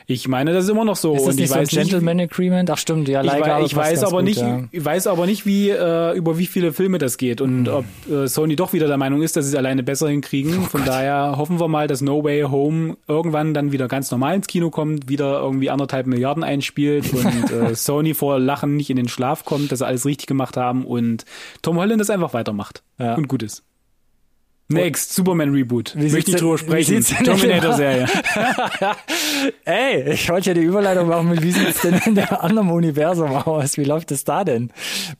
[0.07, 1.15] Ich meine, das ist immer noch so.
[1.15, 2.71] Ist das nicht so ein Gentleman Agreement?
[2.71, 4.65] Ach stimmt, ja, Leihgabe Ich, weiß, ich weiß aber gut, nicht, ja.
[4.71, 7.69] ich weiß aber nicht, wie äh, über wie viele Filme das geht und mhm.
[7.69, 10.59] ob äh, Sony doch wieder der Meinung ist, dass sie es alleine besser hinkriegen.
[10.59, 10.89] Oh Von Gott.
[10.89, 14.71] daher hoffen wir mal, dass No Way Home irgendwann dann wieder ganz normal ins Kino
[14.71, 19.45] kommt, wieder irgendwie anderthalb Milliarden einspielt und äh, Sony vor Lachen nicht in den Schlaf
[19.45, 21.25] kommt, dass sie alles richtig gemacht haben und
[21.63, 23.15] Tom Holland das einfach weitermacht ja.
[23.15, 23.65] und gut ist.
[24.71, 25.95] Next, Superman Reboot.
[25.97, 27.03] Wie Möchte nicht drüber sprechen.
[27.03, 28.07] Terminator-Serie.
[29.65, 33.31] Ey, ich wollte ja die Überleitung machen mit, wie sieht's denn in der anderen Universum
[33.31, 33.79] aus?
[33.79, 34.71] Wie läuft es da denn?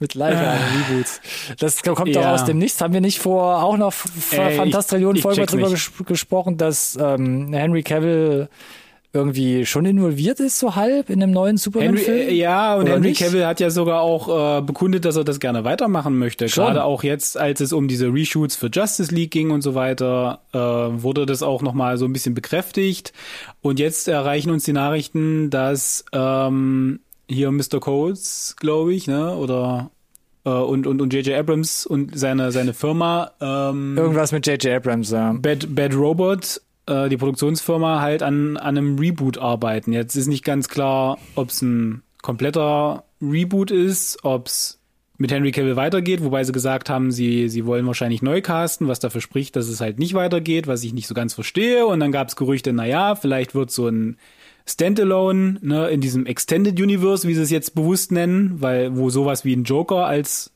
[0.01, 1.23] Mit Live-Reboots.
[1.59, 2.21] Das kommt ja.
[2.21, 2.83] doch aus dem Nichts.
[2.83, 8.51] Haben wir nicht vor auch noch Fantastillionen Folge drüber ges gesprochen, dass ähm, Henry Cavill
[9.19, 12.29] irgendwie schon involviert ist, so halb in dem neuen Superman-Film.
[12.29, 13.21] Äh, ja, und Oder Henry nicht?
[13.21, 16.49] Cavill hat ja sogar auch äh, bekundet, dass er das gerne weitermachen möchte.
[16.49, 16.65] Schon.
[16.65, 20.41] Gerade auch jetzt, als es um diese Reshoots für Justice League ging und so weiter,
[20.53, 23.13] äh, wurde das auch nochmal so ein bisschen bekräftigt.
[23.61, 27.81] Und jetzt erreichen uns die Nachrichten, dass ähm, hier Mr.
[27.81, 29.91] Coates, glaube ich, ne, oder
[30.45, 35.11] äh, und und und JJ Abrams und seine seine Firma ähm, irgendwas mit JJ Abrams
[35.11, 39.93] ja Bad Bad Robot äh, die Produktionsfirma halt an, an einem Reboot arbeiten.
[39.93, 44.81] Jetzt ist nicht ganz klar, ob es ein kompletter Reboot ist, ob es
[45.19, 49.01] mit Henry Cavill weitergeht, wobei sie gesagt haben, sie, sie wollen wahrscheinlich neu casten, was
[49.01, 51.87] dafür spricht, dass es halt nicht weitergeht, was ich nicht so ganz verstehe.
[51.87, 54.17] Und dann gab es Gerüchte, naja, vielleicht wird so ein
[54.65, 59.45] Standalone, ne, in diesem Extended Universe, wie sie es jetzt bewusst nennen, weil wo sowas
[59.45, 60.53] wie ein Joker als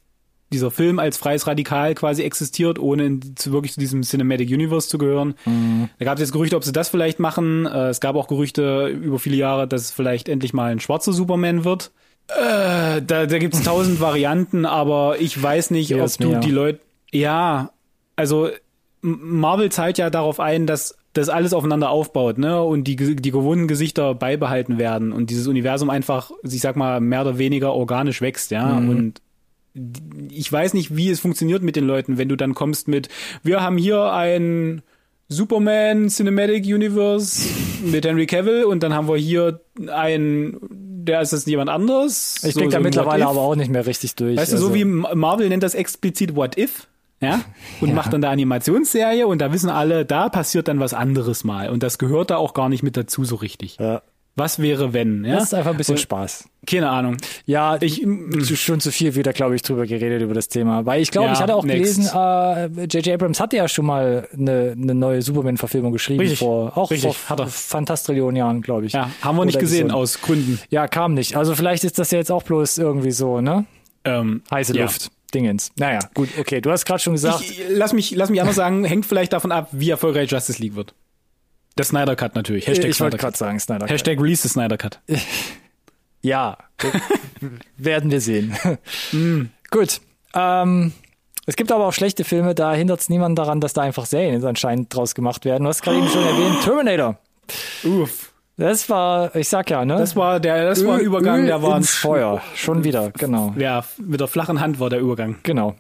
[0.52, 4.88] dieser Film als freies Radikal quasi existiert, ohne in, zu, wirklich zu diesem Cinematic Universe
[4.88, 5.34] zu gehören.
[5.44, 5.88] Mhm.
[5.98, 7.66] Da gab es jetzt Gerüchte, ob sie das vielleicht machen.
[7.66, 11.12] Äh, es gab auch Gerüchte über viele Jahre, dass es vielleicht endlich mal ein schwarzer
[11.12, 11.90] Superman wird.
[12.28, 16.50] Äh, da da gibt es tausend Varianten, aber ich weiß nicht, Hier ob du die
[16.50, 16.80] Leute.
[17.10, 17.72] Ja,
[18.16, 18.50] also
[19.02, 22.62] Marvel zahlt ja darauf ein, dass das alles aufeinander aufbaut, ne?
[22.62, 27.20] Und die, die gewohnten Gesichter beibehalten werden und dieses Universum einfach, ich sag mal, mehr
[27.22, 28.66] oder weniger organisch wächst, ja.
[28.66, 28.88] Mhm.
[28.88, 29.21] Und
[30.30, 33.08] ich weiß nicht, wie es funktioniert mit den Leuten, wenn du dann kommst mit,
[33.42, 34.82] wir haben hier ein
[35.28, 37.48] Superman Cinematic Universe
[37.84, 42.36] mit Henry Cavill und dann haben wir hier ein, der ist das jemand anderes.
[42.44, 44.36] Ich So- da so ein mittlerweile aber auch nicht mehr richtig durch.
[44.36, 46.86] Weißt du, so Also, wie Marvel nennt das explizit What If,
[47.22, 47.40] ja,
[47.80, 47.94] und Ja.
[47.94, 51.82] macht dann eine Animationsserie und da wissen alle, da passiert dann was anderes mal und
[51.82, 53.78] das gehört da auch gar nicht mit dazu so richtig.
[53.80, 54.02] Ja.
[54.34, 55.34] Was wäre wenn, ja?
[55.34, 56.48] Das ist einfach ein bisschen Und- Spaß.
[56.66, 57.16] Keine Ahnung.
[57.44, 60.86] Ja, Ich- zu- schon zu viel wieder, glaube ich, drüber geredet über das Thema.
[60.86, 61.96] Weil ich glaube, Ja, ich hatte auch next.
[61.96, 63.08] gelesen, äh, J.J.
[63.14, 67.30] Abrams hatte ja schon mal eine, eine neue Superman-Verfilmung geschrieben Richtig, vor auch richtig, vor
[67.30, 67.46] hat er.
[67.48, 68.92] Fantastillionen Jahren, glaube ich.
[68.92, 69.96] Ja, haben wir nicht gesehen so.
[69.96, 70.60] aus Gründen.
[70.70, 71.36] Ja, kam nicht.
[71.36, 73.66] Also vielleicht ist das ja jetzt auch bloß irgendwie so, ne?
[74.04, 74.84] Ähm, Heiße ja.
[74.84, 75.10] Luft.
[75.34, 75.72] Dingens.
[75.78, 76.60] Naja, gut, okay.
[76.60, 79.50] Du hast gerade schon gesagt, Ich, lass mich, lass mich anders sagen, hängt vielleicht davon
[79.50, 80.94] ab, wie erfolgreich Justice League wird.
[81.78, 82.66] Der Snyder Cut natürlich.
[82.66, 83.36] Hashtag ich wollte Snyder gerade Cut.
[83.38, 83.80] sagen, Snyder.
[83.86, 83.90] Cut.
[83.90, 85.00] Hashtag Release the Snyder Cut.
[86.24, 86.56] Ja,
[87.76, 88.56] werden wir sehen.
[89.12, 89.46] Mm.
[89.70, 90.00] Gut.
[90.34, 90.92] Ähm,
[91.46, 94.44] es gibt aber auch schlechte Filme, da hindert es niemand daran, dass da einfach Serien
[94.44, 95.64] anscheinend draus gemacht werden.
[95.64, 97.18] Du hast gerade eben schon erwähnt, Terminator.
[97.82, 98.31] Uff.
[98.58, 99.96] Das war, ich sag ja, ne?
[99.96, 102.42] Das war der, das war ein Öl- Übergang, Öl der war ins Feuer.
[102.54, 103.54] Schon wieder, genau.
[103.58, 105.36] Ja, mit der flachen Hand war der Übergang.
[105.42, 105.74] Genau.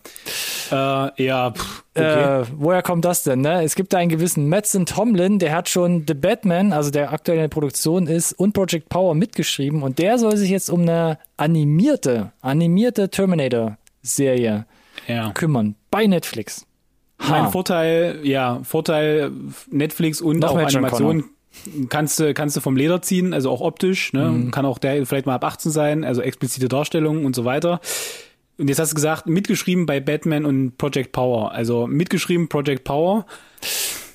[0.70, 2.40] Äh, ja, pff, okay.
[2.40, 3.42] Äh, woher kommt das denn?
[3.42, 3.62] Ne?
[3.62, 7.36] Es gibt da einen gewissen Mattson Tomlin, der hat schon The Batman, also der aktuell
[7.36, 11.18] in der Produktion ist, und Project Power mitgeschrieben und der soll sich jetzt um eine
[11.36, 14.64] animierte, animierte Terminator-Serie
[15.08, 15.30] ja.
[15.32, 16.64] kümmern bei Netflix.
[17.18, 17.50] Mein Ha.
[17.50, 19.30] Vorteil, ja, Vorteil
[19.70, 21.24] Netflix und Noch auch mehr John Animation
[21.88, 24.30] kannst du, kannst du vom Leder ziehen, also auch optisch, ne?
[24.30, 24.50] Mhm.
[24.50, 27.80] Kann auch der vielleicht mal ab 18 sein, also explizite Darstellungen und so weiter.
[28.58, 31.52] Und jetzt hast du gesagt, mitgeschrieben bei Batman und Project Power.
[31.52, 33.26] Also mitgeschrieben Project Power.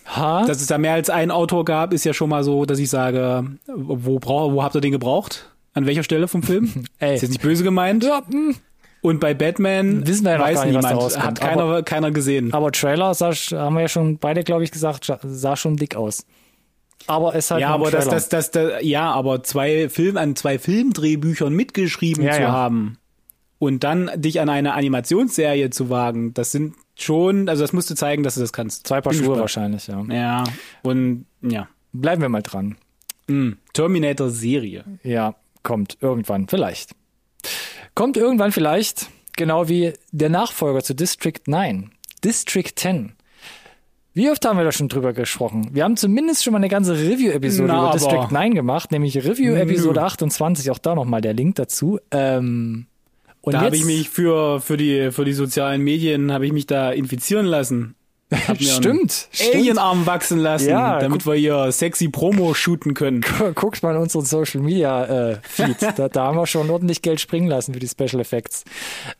[0.05, 0.45] Ha?
[0.45, 2.89] Dass es da mehr als einen Autor gab, ist ja schon mal so, dass ich
[2.89, 5.49] sage, wo, brauch, wo habt ihr den gebraucht?
[5.73, 6.85] An welcher Stelle vom Film?
[6.99, 7.15] Ey.
[7.15, 8.03] Ist jetzt nicht böse gemeint.
[8.03, 8.55] ja, hm.
[9.01, 11.25] Und bei Batman Wissen wir ja weiß niemand, rauskommt.
[11.25, 12.53] hat keiner, keiner gesehen.
[12.53, 16.25] Aber Trailer sah, haben wir ja schon beide, glaube ich, gesagt, sah schon dick aus.
[17.05, 20.59] Aber es halt Ja, aber das, das, das, das, ja, aber zwei Film, an zwei
[20.59, 22.51] Filmdrehbüchern mitgeschrieben Ja, zu ja.
[22.51, 22.97] haben
[23.59, 27.95] und dann dich an eine Animationsserie zu wagen, das sind schon, also das musst du
[27.95, 28.87] zeigen, dass du das kannst.
[28.87, 30.03] Zwei Paar Schuhe wahrscheinlich, ja.
[30.09, 30.43] Ja,
[30.83, 31.67] und ja.
[31.93, 32.75] Bleiben wir mal dran.
[33.27, 33.53] Mm.
[33.73, 34.83] Terminator Serie.
[35.03, 36.91] Ja, kommt irgendwann, vielleicht.
[37.95, 41.91] Kommt irgendwann vielleicht, genau wie der Nachfolger zu District 9,
[42.23, 43.13] District 10.
[44.17, 45.69] Wie oft haben wir da schon drüber gesprochen?
[45.73, 50.05] Wir haben zumindest schon mal eine ganze Review-Episode über District 9 gemacht, nämlich Review-Episode Nö.
[50.07, 51.99] 28, auch da nochmal der Link dazu.
[52.09, 52.87] Ähm,
[53.41, 56.65] und Da habe ich mich für, für die, für die sozialen Medien, habe ich mich
[56.65, 57.93] da infizieren lassen.
[58.59, 59.55] Stimmt, stimmt.
[59.55, 63.21] Alienarm wachsen lassen, Ja, damit wir hier sexy Promo shooten können.
[63.55, 65.77] guckt mal in unseren Social Media äh, Feed.
[65.95, 68.65] da, da haben wir schon ordentlich Geld springen lassen für die Special Effects.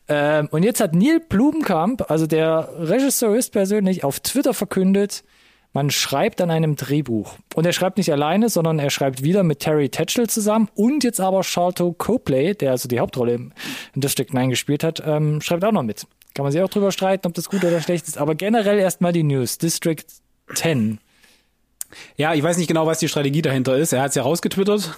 [0.09, 5.23] Ähm, und jetzt hat Neil Blumenkamp, also der Regisseur ist persönlich, auf Twitter verkündet,
[5.71, 7.35] man schreibt an einem Drehbuch.
[7.55, 11.19] Und er schreibt nicht alleine, sondern er schreibt wieder mit Terry Tatchell zusammen und jetzt
[11.21, 13.53] aber Charlton Copley, der also die Hauptrolle im,
[13.93, 16.07] in District 9 gespielt hat, ähm, schreibt auch noch mit.
[16.33, 18.17] Kann man sich auch drüber streiten, ob das gut oder schlecht ist.
[18.17, 19.57] Aber generell erstmal die News.
[19.57, 20.03] District
[20.53, 20.99] 10.
[22.15, 23.93] Ja, ich weiß nicht genau, was die Strategie dahinter ist.
[23.93, 24.97] Er hat es ja rausgetwittert.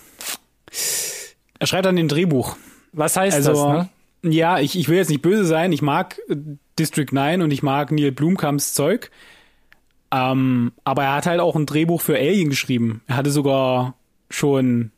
[1.60, 2.58] Er schreibt an dem Drehbuch.
[2.92, 3.88] Was heißt Also, das,
[4.24, 4.34] ne?
[4.34, 5.72] ja, ich, ich will jetzt nicht böse sein.
[5.72, 6.36] Ich mag äh,
[6.78, 9.12] District 9 und ich mag Neil Blumkamps Zeug.
[10.12, 13.02] Ähm, aber er hat halt auch ein Drehbuch für Alien geschrieben.
[13.08, 13.96] Er hatte sogar
[14.30, 14.92] schon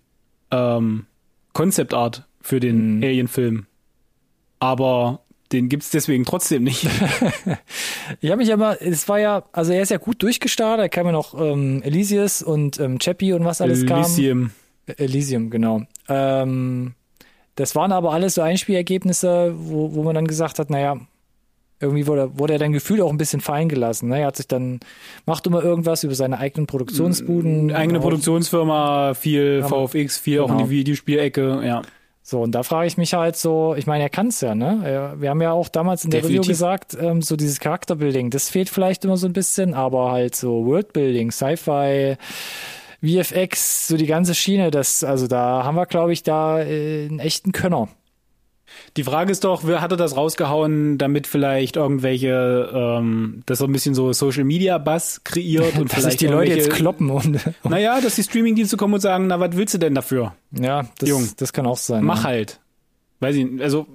[0.52, 1.06] ähm,
[1.54, 3.04] Concept Art für den Mhm.
[3.04, 3.65] Alien-Film.
[4.60, 6.88] Aber den gibt's deswegen trotzdem nicht.
[8.20, 11.06] Ich habe mich aber, es war ja, also er ist ja gut durchgestartet, da kam
[11.06, 14.52] ja noch ähm, Elysius und ähm, Chappie und was alles Elysium.
[14.88, 14.96] kam.
[14.98, 15.82] Elysium, genau.
[16.10, 16.94] Ähm,
[17.56, 20.98] das waren aber alles so Einspielergebnisse, wo, wo man dann gesagt hat, naja,
[21.80, 24.10] irgendwie wurde, wurde er dann gefühlt auch ein bisschen fallen gelassen.
[24.10, 24.20] Ne?
[24.20, 24.80] Er hat sich dann,
[25.26, 27.72] macht immer irgendwas über seine eigenen Produktionsbuden.
[27.74, 30.66] Eigene Auch- Produktionsfirma, viel Aber- VFX, viel auch in genau.
[30.68, 31.82] die Videospielecke, ja.
[32.32, 35.17] So, und da frage ich mich halt so, ich meine, er kann's ja, ne?
[35.20, 36.52] Wir haben ja auch damals in der Review Definitiv.
[36.52, 40.65] gesagt, ähm, so dieses Charakterbuilding, das fehlt vielleicht immer so ein bisschen, aber halt so
[40.65, 42.15] Worldbuilding, Sci-Fi,
[43.02, 47.20] VFX, so die ganze Schiene, das, also da haben wir, glaube ich, da äh, einen
[47.20, 47.89] echten Könner.
[48.98, 53.72] Die Frage ist doch, wer hatte das rausgehauen, damit vielleicht irgendwelche, ähm, das so ein
[53.72, 57.40] bisschen so Social Media Buzz kreiert und dass vielleicht sich die Leute jetzt kloppen und
[57.64, 60.34] Naja, dass die Streamingdienste kommen und sagen, na, was willst du denn dafür?
[60.52, 61.30] ja, das, Jung.
[61.38, 62.04] das kann auch sein.
[62.04, 62.30] Mach ja.
[62.30, 62.60] halt.
[63.20, 63.88] Weiß ich, also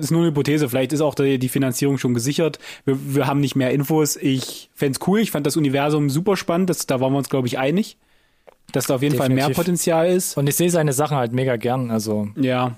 [0.00, 0.68] ist nur eine Hypothese.
[0.68, 2.58] Vielleicht ist auch die, die Finanzierung schon gesichert.
[2.84, 4.16] Wir, wir haben nicht mehr Infos.
[4.16, 5.20] Ich fänd's cool.
[5.20, 6.70] Ich fand das Universum super spannend.
[6.70, 7.96] Das, da waren wir uns, glaube ich, einig,
[8.72, 9.56] dass da auf jeden Fall mehr Definitiv.
[9.56, 10.36] Potenzial ist.
[10.36, 12.76] Und ich sehe seine Sachen halt mega gern, also Ja.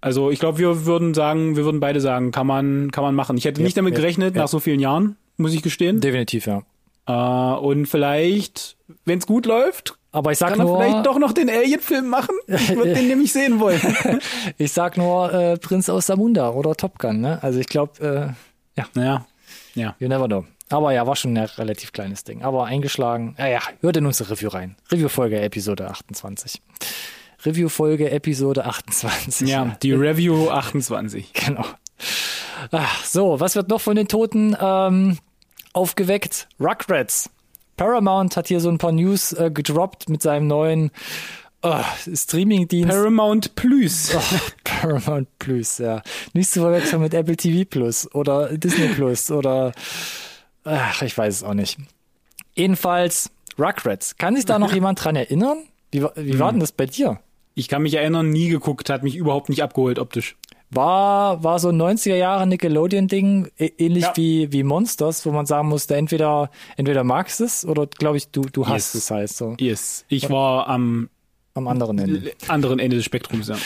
[0.00, 3.36] Also ich glaube, wir würden sagen, wir würden beide sagen, kann man, kann man machen.
[3.36, 4.42] Ich hätte Ja, nicht damit ja, gerechnet, ja.
[4.42, 6.00] nach so vielen Jahren, muss ich gestehen.
[6.00, 6.62] definitiv, ja.
[7.06, 11.32] Äh, und vielleicht, wenn's gut läuft, Aber ich sag kann er nur, vielleicht doch noch
[11.32, 12.34] den Alien-Film machen.
[12.46, 13.80] Ich würde den nämlich sehen wollen.
[14.58, 17.42] ich sag nur äh, Prinz aus Samunda oder Top Gun, ne?
[17.42, 18.36] Also ich glaube,
[18.76, 19.26] äh, ja.
[19.74, 19.94] Ja.
[19.98, 20.44] you never know.
[20.70, 22.42] Aber ja, war schon ein relativ kleines Ding.
[22.42, 24.76] Aber eingeschlagen, naja, hört in unsere Review rein.
[24.92, 26.60] Review-Folge Episode 28.
[27.44, 29.48] Review-Folge Episode 28.
[29.48, 31.32] Ja, die Review 28.
[31.46, 31.64] Genau.
[32.72, 35.18] Ach, so, was wird noch von den Toten ähm,
[35.72, 36.48] aufgeweckt?
[36.60, 37.30] Rugrats.
[37.76, 40.90] Paramount hat hier so ein paar News äh, gedroppt mit seinem neuen
[41.62, 42.90] äh, Streaming-Dienst.
[42.90, 44.16] Paramount Plus.
[44.64, 46.02] Paramount Plus, ja.
[46.34, 49.72] Nicht zu verwechseln mit Apple TV Plus oder Disney Plus oder
[50.64, 51.78] ach, ich weiß es auch nicht.
[52.54, 54.16] Jedenfalls Rugrats.
[54.16, 55.58] Kann sich da noch jemand dran erinnern?
[55.90, 57.20] Wie, wie war denn das bei dir?
[57.58, 60.36] Ich kann mich erinnern, nie geguckt, hat mich überhaupt nicht abgeholt optisch.
[60.70, 64.12] War, war so ein 90er Jahre Nickelodeon-Ding, ähnlich Ja.
[64.14, 68.42] wie, wie Monsters, wo man sagen musste, entweder, entweder magst es oder glaube ich, du,
[68.42, 69.02] du hast Yes.
[69.04, 70.04] es halt so Yes.
[70.08, 71.08] Ich war am
[71.54, 72.32] am anderen Ende.
[72.46, 73.56] anderen Ende des Spektrums, ja.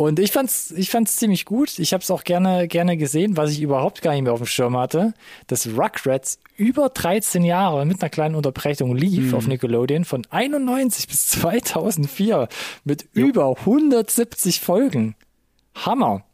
[0.00, 1.78] Und ich fand's, ich fand's ziemlich gut.
[1.78, 4.46] Ich habe es auch gerne, gerne gesehen, was ich überhaupt gar nicht mehr auf dem
[4.46, 5.12] Schirm hatte,
[5.46, 11.26] dass Rugrats über 13 Jahre mit einer kleinen Unterbrechung lief auf Nickelodeon von 91 bis
[11.26, 12.48] 2004
[12.82, 15.16] mit über 170 Folgen.
[15.74, 16.24] Hammer.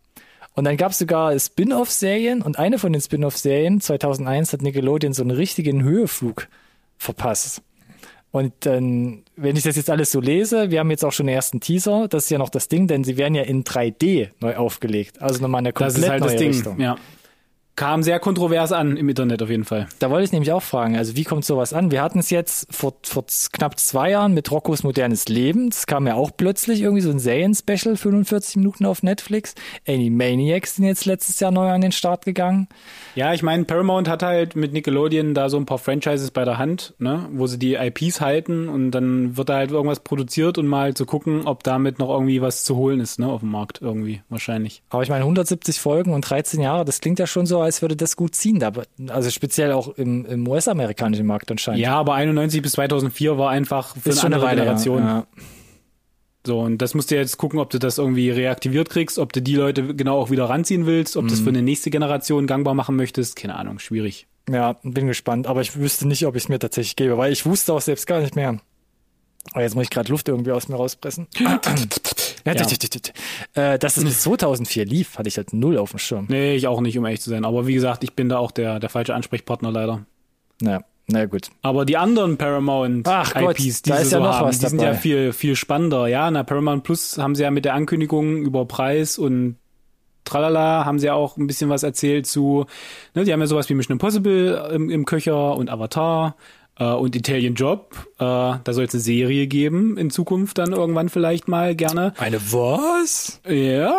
[0.55, 5.33] Und dann gab's sogar Spin-off-Serien und eine von den Spin-off-Serien 2001 hat Nickelodeon so einen
[5.33, 6.47] richtigen Höheflug
[6.99, 7.63] verpasst.
[8.37, 11.35] Und dann, wenn ich das jetzt alles so lese, wir haben jetzt auch schon den
[11.35, 14.57] ersten Teaser, das ist ja noch das Ding, denn sie werden ja in 3D neu
[14.57, 15.23] aufgelegt.
[15.23, 16.51] Also nochmal eine komplett Das ist halt neue das Ding.
[16.51, 16.79] Richtung.
[16.79, 16.97] Ja.
[17.77, 19.87] Kam sehr kontrovers an im Internet auf jeden Fall.
[19.99, 21.91] Da wollte ich nämlich auch fragen, also wie kommt sowas an?
[21.91, 25.69] Wir hatten es jetzt vor, vor knapp zwei Jahren mit Roccos modernes Leben.
[25.69, 29.55] Das kam ja auch plötzlich irgendwie so ein Serien-Special, 45 Minuten auf Netflix.
[29.87, 32.67] Animaniacs sind jetzt letztes Jahr neu an den Start gegangen.
[33.15, 36.57] Ja, ich meine, Paramount hat halt mit Nickelodeon da so ein paar Franchises bei der
[36.57, 40.67] Hand, ne, wo sie die IPs halten und dann wird da halt irgendwas produziert und
[40.67, 43.83] mal zu gucken, ob damit noch irgendwie was zu holen ist, ne, auf dem Markt
[43.83, 44.83] irgendwie, wahrscheinlich.
[44.89, 47.97] Aber ich meine, 170 Folgen und 13 Jahre, das klingt ja schon so, als würde
[47.97, 48.59] das gut ziehen.
[48.59, 48.73] Da,
[49.09, 51.81] also speziell auch im, im US-amerikanischen Markt anscheinend.
[51.81, 54.61] Ja, aber 91 bis 2004 war einfach für ist eine andere Weile.
[54.63, 55.03] Generation.
[55.03, 55.27] Ja.
[56.47, 59.43] So, und das musst du jetzt gucken, ob du das irgendwie reaktiviert kriegst, ob du
[59.43, 62.75] die Leute genau auch wieder ranziehen willst, ob du das für eine nächste Generation gangbar
[62.75, 63.35] machen möchtest.
[63.35, 64.29] Keine Ahnung, schwierig.
[64.49, 67.45] Ja, bin gespannt, aber ich wüsste nicht, ob ich es mir tatsächlich gebe, weil ich
[67.47, 68.61] wusste auch selbst gar nicht mehr.
[69.53, 71.27] Aber jetzt muss ich gerade Luft irgendwie aus mir rauspressen.
[72.55, 76.27] ja, äh, dass es bis 2004 lief, hatte ich halt null auf dem Schirm.
[76.29, 77.45] Nee, ich auch nicht, um ehrlich zu sein.
[77.45, 80.07] Aber wie gesagt, ich bin da auch der, der falsche Ansprechpartner leider.
[80.61, 81.51] Naja, naja gut.
[81.63, 84.67] Aber die anderen Paramount Ach Gott, IPs, die sie ja so noch haben, was die
[84.67, 86.07] sind ja viel, viel spannender.
[86.07, 89.57] Ja, na, Paramount Plus haben sie ja mit der Ankündigung über Preis und
[90.25, 92.67] tralala haben sie ja auch ein bisschen was erzählt zu,
[93.15, 96.37] ne, die haben ja sowas wie Mission Impossible im, im Köcher und Avatar
[96.79, 97.95] äh, und Italian Job.
[98.19, 102.13] Äh, da soll es eine Serie geben in Zukunft dann irgendwann vielleicht mal gerne.
[102.19, 103.41] Eine was?
[103.49, 103.95] Ja,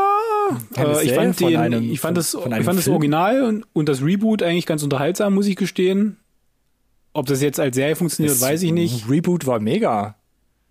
[0.78, 2.88] äh, ich fand, den, einem- ich fand das, ich fand das?
[2.88, 6.18] Original und, und das Reboot eigentlich ganz unterhaltsam, muss ich gestehen.
[7.14, 9.10] Ob das jetzt als Serie funktioniert, Das weiß ich nicht.
[9.10, 10.16] Reboot war mega.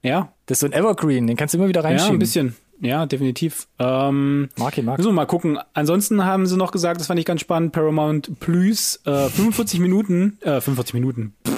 [0.03, 2.17] Ja, Das ist so ein Evergreen, den kannst du immer wieder ja, reinschieben.
[2.17, 2.55] ein bisschen.
[2.81, 3.67] Ja, definitiv.
[3.79, 4.77] Ähm, ich, mag.
[4.99, 5.59] müssen wir mal gucken.
[5.73, 10.37] Ansonsten haben sie noch gesagt, das fand ich ganz spannend, Paramount Plus, äh, 45 Minuten,
[10.43, 11.56] äh, 45 Minuten, pff,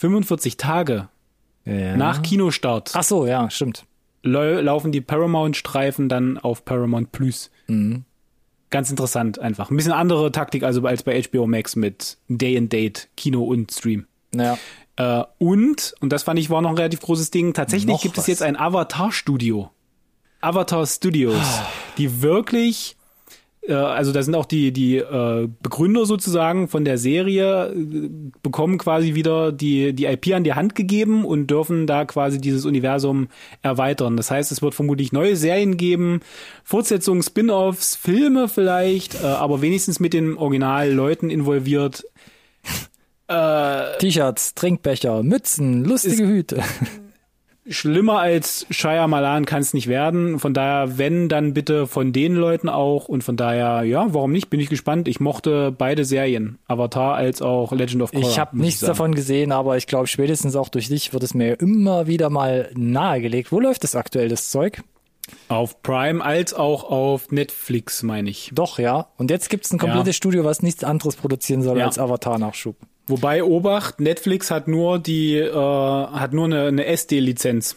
[0.00, 1.08] 45 Tage
[1.66, 1.96] Ja.
[1.96, 3.84] nach Kinostart Ach so, ja, stimmt.
[4.22, 7.50] lau- laufen die Paramount-Streifen dann auf Paramount Plus.
[7.66, 8.04] Mhm.
[8.70, 9.70] Ganz interessant einfach.
[9.70, 13.70] Ein bisschen andere Taktik also als bei HBO Max mit Day and Date, Kino und
[13.72, 14.06] Stream.
[14.34, 14.56] Ja.
[14.96, 18.16] Äh, und, und das fand ich war noch ein relativ großes Ding, tatsächlich Noch gibt
[18.16, 18.24] was.
[18.24, 19.70] es jetzt ein Avatar-Studio.
[20.40, 21.36] Avatar Studios,
[21.98, 22.96] die wirklich,
[23.70, 28.10] äh, also da sind auch die, die äh, Begründer sozusagen von der Serie, äh,
[28.42, 32.66] bekommen quasi wieder die, die IP an die Hand gegeben und dürfen da quasi dieses
[32.66, 33.28] Universum
[33.62, 34.16] erweitern.
[34.16, 36.20] Das heißt, es wird vermutlich neue Serien geben,
[36.64, 42.04] Fortsetzungen, Spin-offs, Filme vielleicht, äh, aber wenigstens mit den Originalleuten involviert.
[44.00, 46.64] T-Shirts, Trinkbecher, Mützen, lustige Hüte.
[47.70, 50.38] Schlimmer als Shia Malan kann es nicht werden.
[50.38, 53.08] Von daher, wenn, dann bitte von den Leuten auch.
[53.08, 54.50] Und von daher, ja, warum nicht?
[54.50, 55.08] Bin ich gespannt.
[55.08, 58.26] Ich mochte beide Serien, Avatar als auch Legend of Korra.
[58.28, 61.58] Ich habe nichts davon gesehen, aber ich glaube, spätestens auch durch dich wird es mir
[61.60, 63.52] immer wieder mal nahegelegt.
[63.52, 64.82] Wo läuft das aktuell, das Zeug?
[65.48, 68.50] Auf Prime als auch auf Netflix, meine ich.
[68.52, 69.06] Doch, ja.
[69.16, 70.12] Und jetzt gibt's ein komplettes Ja.
[70.14, 71.86] Studio, was nichts anderes produzieren soll Ja.
[71.86, 72.76] als Avatar-Nachschub.
[73.10, 77.76] Wobei Obacht, Netflix hat nur die, äh, hat nur eine, eine SD-Lizenz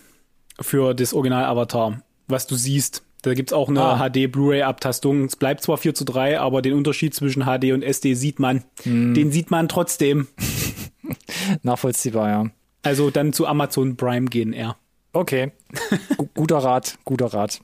[0.61, 3.03] für das Original Avatar, was du siehst.
[3.23, 3.97] Da gibt's auch eine Ah.
[4.09, 5.25] HD Blu-ray-Abtastung.
[5.25, 8.63] Es bleibt zwar 4 zu 3, aber den Unterschied zwischen HD und SD sieht man.
[8.83, 9.13] Hm.
[9.13, 10.27] Den sieht man trotzdem.
[11.63, 12.49] Nachvollziehbar, ja.
[12.83, 14.75] Also dann zu Amazon Prime gehen eher.
[15.13, 15.51] Okay.
[16.17, 17.61] Gu- guter Rat, guter Rat.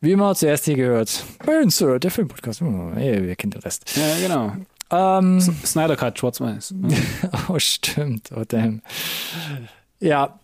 [0.00, 1.24] Wie immer zuerst hier gehört.
[1.44, 2.62] Bei Insert, der Filmpodcast.
[2.94, 3.84] Hey, wir kennen den Rest.
[3.96, 4.52] Ja, genau.
[4.90, 6.74] Ähm, Snyder Cut, schwarz-weiß.
[7.48, 8.30] oh, stimmt.
[8.36, 8.82] Oh, damn.
[10.00, 10.38] Ja.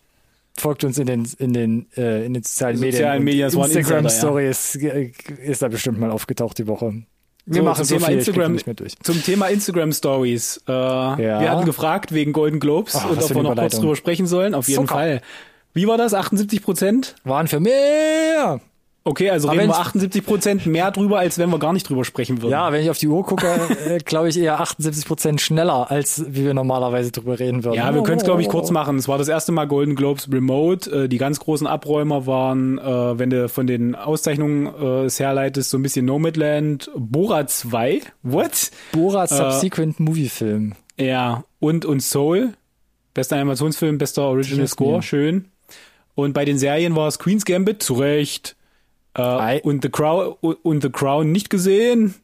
[0.59, 2.93] Folgt uns in den, in den, äh, in den sozialen Medien.
[2.95, 4.21] Sozialen Medien, das war ein Instagram Insider, ja.
[4.29, 7.03] Story ist, ist da bestimmt mal aufgetaucht die Woche.
[7.45, 8.53] Wir So, machen zum so Thema viel, Instagram.
[8.53, 8.95] nicht mehr durch.
[9.03, 10.63] Zum Thema Instagram Stories.
[10.67, 14.27] Äh, Wir hatten gefragt wegen Golden Globes Ach, und ob wir noch kurz drüber sprechen
[14.27, 14.55] sollen.
[14.55, 14.95] Auf jeden Zucker.
[14.95, 15.21] Fall.
[15.75, 16.15] Wie war das?
[16.15, 17.17] 78 Prozent?
[17.25, 18.61] Waren für mehr.
[19.09, 21.89] Okay, also Aber reden wir wenn's- 78 Prozent mehr drüber, als wenn wir gar nicht
[21.89, 22.51] drüber sprechen würden.
[22.51, 23.47] Ja, wenn ich auf die Uhr gucke,
[23.89, 27.77] äh, glaube ich eher 78 Prozent schneller, als wie wir normalerweise drüber reden würden.
[27.77, 28.97] Ja, wir können es, glaube ich, kurz machen.
[28.99, 31.05] Es war das erste Mal Golden Globes Remote.
[31.05, 35.71] Äh, Die ganz großen Abräumer waren, äh, wenn du von den Auszeichnungen äh, es herleitest,
[35.71, 38.73] so ein bisschen Nomadland, Bora 2, what?
[38.91, 40.73] Borat Äh, Subsequent Movie Film.
[40.99, 42.55] Ja, und, und Soul.
[43.15, 45.45] Bester Animationsfilm, bester Original Score, schön.
[46.17, 48.57] Und bei den Serien war es Queen's Gambit, zu Recht.
[49.17, 52.15] Äh, und, The Crown, und The Crown nicht gesehen.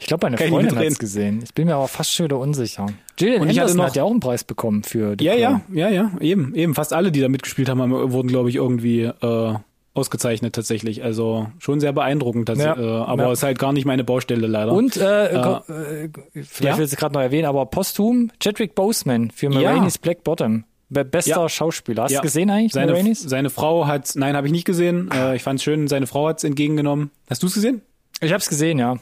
[0.00, 1.40] Ich glaube, meine Kann Freundin hat es gesehen.
[1.44, 2.86] Ich bin mir aber fast schon wieder unsicher.
[3.16, 5.60] Gillian Und ich Anderson noch- hat ja auch einen Preis bekommen für The Ja, Crown.
[5.72, 6.74] ja, ja, ja, eben, eben.
[6.74, 9.54] Fast alle, die da mitgespielt haben, wurden, glaube ich, irgendwie äh,
[9.94, 11.04] ausgezeichnet tatsächlich.
[11.04, 13.32] Also schon sehr beeindruckend, Ja, äh, aber ja.
[13.32, 14.72] ist halt gar nicht meine Baustelle leider.
[14.72, 16.78] Und, äh, Äh, äh, vielleicht ja?
[16.78, 19.70] willst du gerade noch erwähnen, aber posthum Chadwick Boseman für Ma Ja.
[19.72, 20.64] Rainey's Black Bottom.
[20.92, 21.48] Be- Bester Ja.
[21.48, 22.04] Schauspieler.
[22.04, 22.20] Hast du Ja.
[22.20, 25.10] gesehen eigentlich, seine, seine Frau hat, nein, habe ich nicht gesehen.
[25.12, 27.10] Äh, ich fand es schön, seine Frau hat es entgegengenommen.
[27.30, 27.82] Hast du es gesehen?
[28.20, 28.96] Ich hab's gesehen, ja.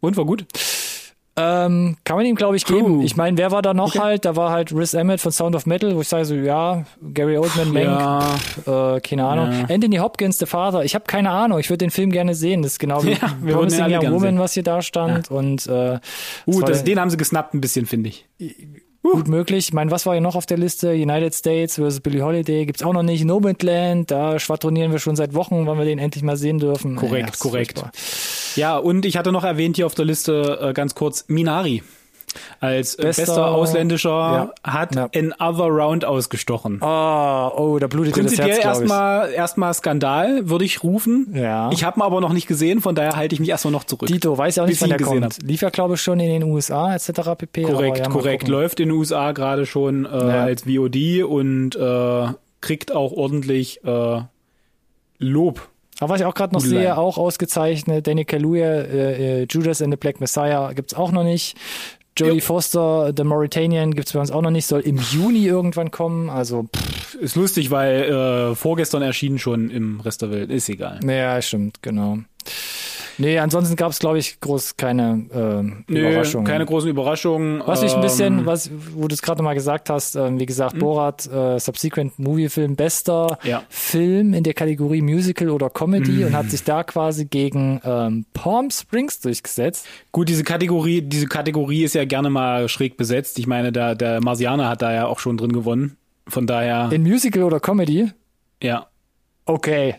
[0.00, 0.46] Und war gut?
[1.36, 3.00] Ähm, kann man ihm, glaube ich, geben.
[3.02, 4.24] Ich meine, wer war da noch halt?
[4.26, 6.84] Da war halt Riz Emmett von Sound of Metal, wo ich sage so, ja,
[7.14, 7.86] Gary Oldman, Mank,
[8.66, 9.50] Ja, äh, keine Ahnung.
[9.52, 9.74] Ja.
[9.74, 10.84] Anthony Hopkins, der Vater.
[10.84, 11.58] Ich habe keine Ahnung.
[11.58, 12.62] Ich würde den Film gerne sehen.
[12.62, 14.38] Das ist genau wie Ja, wir Promising Young Woman, sehen.
[14.38, 15.30] was hier da stand.
[15.30, 15.98] Und äh,
[16.46, 18.26] uh, das, den haben sie gesnappt ein bisschen, finde ich.
[19.12, 19.68] Gut möglich.
[19.68, 20.90] Ich meine, was war hier noch auf der Liste?
[20.92, 23.24] United States versus Billie Holiday gibt's auch noch nicht.
[23.24, 26.96] Nomadland, da schwadronieren wir schon seit Wochen, wann wir den endlich mal sehen dürfen.
[26.96, 27.82] Korrekt, Ja, korrekt.
[28.56, 31.82] Ja, und ich hatte noch erwähnt hier auf der Liste äh, ganz kurz Minari.
[32.60, 34.10] Als äh, Bester- bester, ausländischer
[34.64, 34.72] Ja.
[34.72, 35.08] hat Ja.
[35.14, 36.82] Another Round ausgestochen.
[36.82, 41.32] Ah, oh, da blutet dir das Prinzipiell Herz, erstmal erstmal Skandal, würde ich rufen.
[41.34, 41.70] Ja.
[41.72, 44.08] Ich habe ihn aber noch nicht gesehen, von daher halte ich mich erstmal noch zurück.
[44.08, 45.28] Dito, weiß ja auch nicht, wann der ihn kommt.
[45.28, 47.10] gesehen Lief ja, glaube ich, schon in den USA etc.
[47.36, 47.62] pp.
[47.62, 48.40] korrekt, ja, korrekt.
[48.42, 48.52] gucken.
[48.54, 52.26] Läuft in den USA gerade schon äh, als VOD und äh,
[52.60, 54.20] kriegt auch ordentlich äh,
[55.18, 55.68] Lob.
[55.98, 59.82] Aber was ich auch gerade noch Gute sehe, auch ausgezeichnet, Danny Kaluuya, äh, äh, Judas
[59.82, 61.56] and the Black Messiah gibt's auch noch nicht.
[62.20, 62.44] Jodie Jo.
[62.44, 66.30] Foster, The Mauritanian gibt's bei uns auch noch nicht, soll im Juni irgendwann kommen.
[66.30, 70.50] Also, pff, Ist lustig, weil äh, vorgestern erschienen schon im Rest der Welt.
[70.50, 71.00] Ist egal.
[71.04, 72.18] ja, stimmt, genau.
[73.20, 76.46] Nee, ansonsten gab's glaube ich, groß keine äh, Nö, Überraschungen.
[76.46, 77.62] keine großen Überraschungen.
[77.66, 80.46] Was mich ein bisschen, Ähm, was, wo du es gerade nochmal gesagt hast, ähm, wie
[80.46, 83.62] gesagt, Borat, äh, Subsequent Movie Film, bester Ja.
[83.68, 88.70] Film in der Kategorie Musical oder Comedy und hat sich da quasi gegen ähm, Palm
[88.70, 89.86] Springs durchgesetzt.
[90.12, 93.38] Gut, diese Kategorie, diese Kategorie ist ja gerne mal schräg besetzt.
[93.38, 95.96] Ich meine, der, der Marsianer hat da ja auch schon drin gewonnen.
[96.26, 98.10] Von daher, In Musical oder Comedy?
[98.62, 98.86] ja,
[99.46, 99.96] Okay.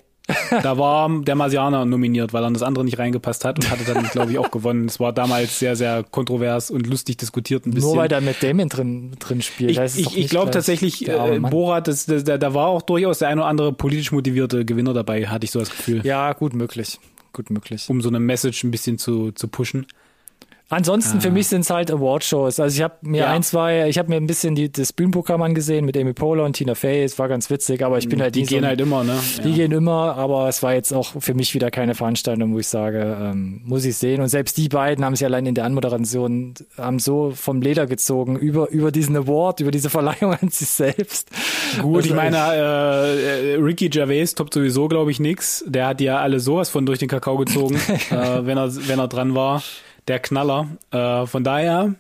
[0.64, 3.84] Da war der Marsianer nominiert, weil er in das andere nicht reingepasst hat und hatte
[3.86, 4.86] dann, glaube ich, auch gewonnen.
[4.86, 7.90] Es war damals sehr, sehr kontrovers und lustig diskutiert ein bisschen.
[7.90, 9.72] Nur weil da mit Damon drin, drin spielt.
[9.72, 11.40] ich ich, ich glaube tatsächlich, äh.
[11.40, 14.94] Borat, das, das, da, da war auch durchaus der ein oder andere politisch motivierte Gewinner
[14.94, 17.00] dabei, hatte ich so das Gefühl, Ja, gut möglich.
[17.34, 17.90] Gut möglich.
[17.90, 19.86] um so eine Message ein bisschen zu, zu pushen.
[20.72, 22.60] Ansonsten für mich sind es halt Awardshows.
[22.60, 23.28] Also ich habe mir Ah.
[23.28, 23.34] Ja.
[23.34, 26.54] ein, zwei, ich habe mir ein bisschen die, das Bühnenprogramm angesehen mit Amy Poehler und
[26.54, 27.04] Tina Fey.
[27.04, 29.20] Es war ganz witzig, aber ich bin halt Die so gehen ein- halt immer, ne?
[29.44, 29.56] Die Ja.
[29.58, 33.18] gehen immer, aber es war jetzt auch für mich wieder keine Veranstaltung, wo ich sage,
[33.22, 34.22] ähm, muss ich sehen.
[34.22, 38.38] Und selbst die beiden haben sich allein in der Anmoderation haben so vom Leder gezogen
[38.38, 41.30] über, über diesen Award, über diese Verleihung an sich selbst.
[41.82, 45.64] Gut, Also ich meine, äh, äh, Ricky Gervais toppt sowieso, glaube ich, nix.
[45.68, 47.76] Der hat ja alle sowas von durch den Kakao gezogen,
[48.10, 49.62] äh, wenn er wenn er dran war.
[50.08, 50.68] Der Knaller.
[50.92, 51.96] Äh, von daher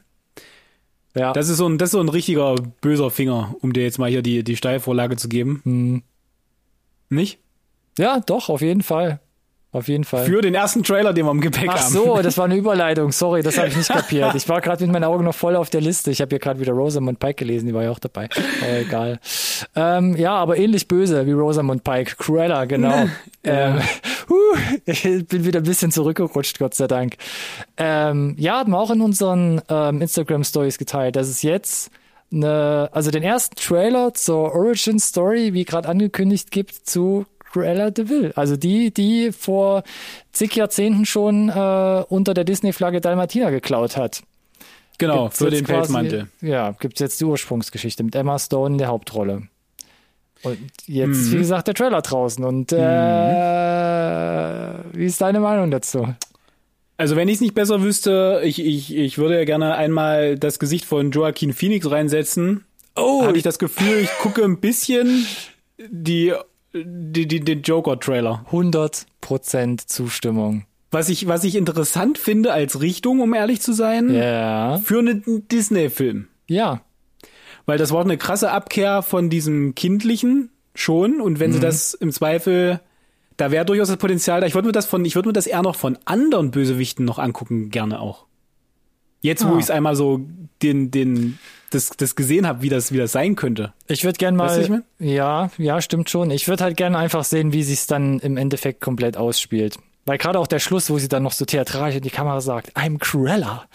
[1.16, 1.34] Ja.
[1.34, 4.10] Das ist so ein, das ist so ein richtiger böser Finger, um dir jetzt mal
[4.10, 5.62] hier die, die Steilvorlage zu geben.
[5.64, 6.04] Hm.
[7.10, 7.40] Nicht?
[7.98, 9.20] Ja, doch, auf jeden Fall.
[9.74, 10.26] Auf jeden Fall.
[10.26, 11.94] Für den ersten Trailer, den wir im Gepäck Ach haben.
[11.94, 13.14] so, das war eine Überleitung.
[13.14, 14.36] Sorry, das habe ich nicht kapiert.
[14.36, 16.12] Ich war gerade mit meinen Augen noch voll auf der Liste.
[16.12, 18.28] Ich habe hier gerade wieder Rosamund Pike gelesen, die war ja auch dabei.
[18.62, 19.20] Aber egal.
[19.76, 22.18] Ähm, ja, aber ähnlich böse wie Rosamund Pike.
[22.18, 23.08] Cruella, genau.
[23.46, 23.80] ähm,
[24.30, 27.16] huh, ich bin wieder ein bisschen zurückgerutscht, Gott sei Dank.
[27.78, 31.92] Ähm, ja, haben wir auch in unseren ähm, Instagram Stories geteilt, dass es jetzt
[32.30, 38.08] eine, also den ersten Trailer zur Origin Story, wie gerade angekündigt, gibt zu Cruella de
[38.10, 38.32] Vil.
[38.36, 39.84] Also die, die vor
[40.32, 44.24] zig Jahrzehnten schon äh, unter der Disney-Flagge Dalmatina geklaut hat.
[44.98, 46.28] Genau, Gibt's für den quasi- Pelzmantel.
[46.42, 49.44] Ja, gibt's jetzt die Ursprungsgeschichte mit Emma Stone in der Hauptrolle.
[50.44, 51.32] Und jetzt, Mhm.
[51.34, 52.44] wie gesagt, der Trailer draußen.
[52.44, 52.78] Und äh,
[54.94, 56.08] wie ist deine Meinung dazu?
[56.98, 60.60] Also wenn ich es nicht besser wüsste, ich, ich, ich würde ja gerne einmal das
[60.60, 62.64] Gesicht von Joaquin Phoenix reinsetzen.
[62.96, 65.26] Oh, Habe ich das Gefühl, ich gucke ein bisschen
[65.90, 66.34] die,
[66.74, 68.46] die, die, den Joker-Trailer.
[68.52, 70.66] 100% Zustimmung.
[70.92, 74.78] Was ich, was ich interessant finde als Richtung, um ehrlich zu sein, Ja.
[74.84, 76.28] für einen Disney-Film.
[76.48, 76.82] Ja.
[77.66, 81.22] Weil das war eine krasse Abkehr von diesem Kindlichen schon.
[81.22, 82.82] Und wenn sie das im Zweifel,
[83.38, 84.48] da wäre durchaus das Potenzial da.
[84.48, 87.20] Ich würde mir das von, ich würde mir das eher noch von anderen Bösewichten noch
[87.20, 88.26] angucken, gerne auch.
[89.22, 89.58] Jetzt, wo Ah.
[89.58, 90.22] ich es einmal so
[90.62, 91.38] den, den,
[91.72, 93.74] das, das gesehen habe, wie das, wie das sein könnte.
[93.88, 94.64] Ich würde gern Weißt du, mal.
[94.64, 94.84] ich mein?
[95.10, 96.30] Ja, ja, stimmt schon.
[96.32, 99.78] Ich würde halt gerne einfach sehen, wie sie es dann im Endeffekt komplett ausspielt.
[100.06, 102.76] Weil gerade auch der Schluss, wo sie dann noch so theatralisch in die Kamera sagt,
[102.76, 103.66] I'm Cruella.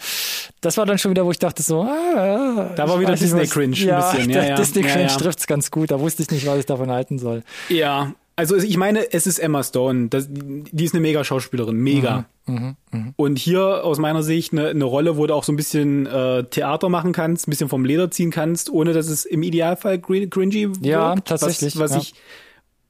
[0.59, 3.29] Das war dann schon wieder, wo ich dachte so, ah, Da war wieder nicht, was-
[3.31, 4.29] Disney-Cringe ein ja, bisschen.
[4.31, 4.55] Ja, ja.
[4.55, 5.15] Disney-Cringe Ja, ja.
[5.17, 5.91] trifft's ganz gut.
[5.91, 7.43] Da wusste ich nicht, was ich davon halten soll.
[7.69, 8.13] Ja.
[8.37, 10.07] Also ich meine, es ist Emma Stone.
[10.09, 12.25] Das, die ist eine mega Schauspielerin, mega.
[12.45, 12.75] Mhm,
[13.17, 16.43] Und hier aus meiner Sicht eine, eine Rolle, wo du auch so ein bisschen äh,
[16.45, 20.27] Theater machen kannst, ein bisschen vom Leder ziehen kannst, ohne dass es im Idealfall gr-
[20.29, 20.85] cringy wird.
[20.85, 21.97] Ja, tatsächlich, Was, was ja.
[21.99, 22.13] ich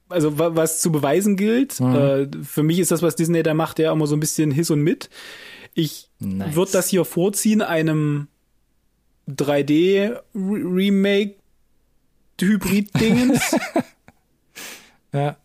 [0.09, 1.79] also wa- was zu beweisen gilt.
[1.79, 1.95] Mhm.
[1.95, 4.69] Äh, für mich ist das, was Disney da macht, ja immer so ein bisschen Hiss
[4.69, 5.09] und Mit.
[5.73, 6.55] Ich Nice.
[6.55, 8.27] würde das hier vorziehen, einem
[9.29, 11.35] 3D-Remake
[12.39, 13.55] Hybrid-Dingens.
[15.14, 15.38] Ja,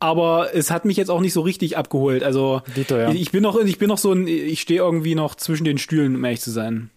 [0.00, 2.22] aber es hat mich jetzt auch nicht so richtig abgeholt.
[2.24, 3.10] Also Dito, ja.
[3.10, 5.76] ich, ich bin noch, ich bin noch so ein, ich stehe irgendwie noch zwischen den
[5.78, 6.90] Stühlen, um ehrlich zu sein,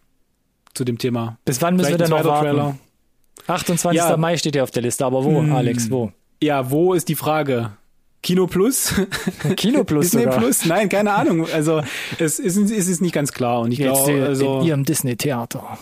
[0.74, 1.38] zu dem Thema.
[1.44, 2.80] Bis wann müssen wir Vielleicht denn ein noch warten?
[3.48, 3.98] 28.
[3.98, 4.16] Ja.
[4.16, 5.54] Mai steht ja auf der Liste, aber wo, Hm.
[5.54, 6.12] Alex, wo?
[6.42, 7.72] Ja, wo ist die Frage?
[8.22, 8.94] Kino Plus?
[9.58, 10.38] Kino Plus Disney sogar.
[10.40, 10.66] Plus?
[10.66, 11.46] Nein, keine Ahnung.
[11.54, 11.82] Also
[12.20, 15.78] es ist, es ist nicht ganz klar und ich glaube, in also ihrem Disney-Theater.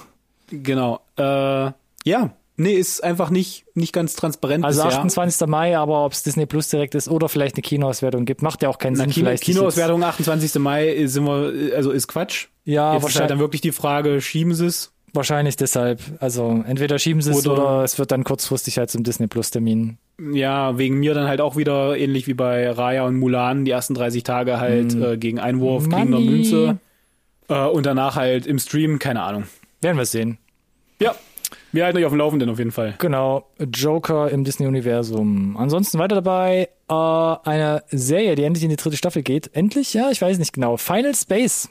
[0.49, 1.01] genau.
[1.17, 1.71] Äh,
[2.03, 4.99] ja, nee, ist einfach nicht nicht ganz transparent Also bisher.
[4.99, 5.47] 28.
[5.47, 8.69] Mai, aber ob es Disney Plus direkt ist oder vielleicht eine Kinoauswertung gibt, macht ja
[8.69, 9.11] auch keinen Na, Sinn.
[9.11, 10.55] Kino, vielleicht Kinoauswertung 28.
[10.61, 12.47] Mai sind wir, also ist Quatsch.
[12.63, 14.91] Ja, Jetzt ist halt wahrscheinlich, dann wirklich die Frage, schieben sie es?
[15.13, 15.99] wahrscheinlich deshalb.
[16.21, 19.51] Also entweder schieben sie es Oder- oder, es wird dann kurzfristig halt zum Disney Plus
[19.51, 19.97] Termin.
[20.31, 23.93] Ja, wegen mir dann halt auch wieder ähnlich wie bei Raya und Mulan, die ersten
[23.93, 26.29] 30 Tage halt äh, gegen Einwurf, gegen eine Money.
[26.29, 26.77] Münze
[27.49, 29.43] äh, und danach halt im Stream, keine Ahnung.
[29.81, 30.37] Werden wir sehen.
[31.01, 31.13] Ja,
[31.71, 32.95] wir halten euch auf dem Laufenden auf jeden Fall.
[32.99, 35.55] Genau, Joker im Disney-Universum.
[35.57, 36.93] Ansonsten weiter dabei äh,
[37.49, 39.49] eine Serie, die endlich in die dritte Staffel geht.
[39.55, 39.93] Endlich?
[39.93, 40.77] Ja, ich weiß nicht genau.
[40.77, 41.69] Final Space.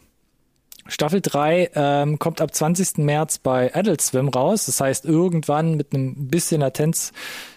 [0.87, 2.99] Staffel 3 ähm, kommt ab 20.
[2.99, 4.67] März bei Adult Swim raus.
[4.67, 7.13] Das heißt, irgendwann mit einem bisschen Latenz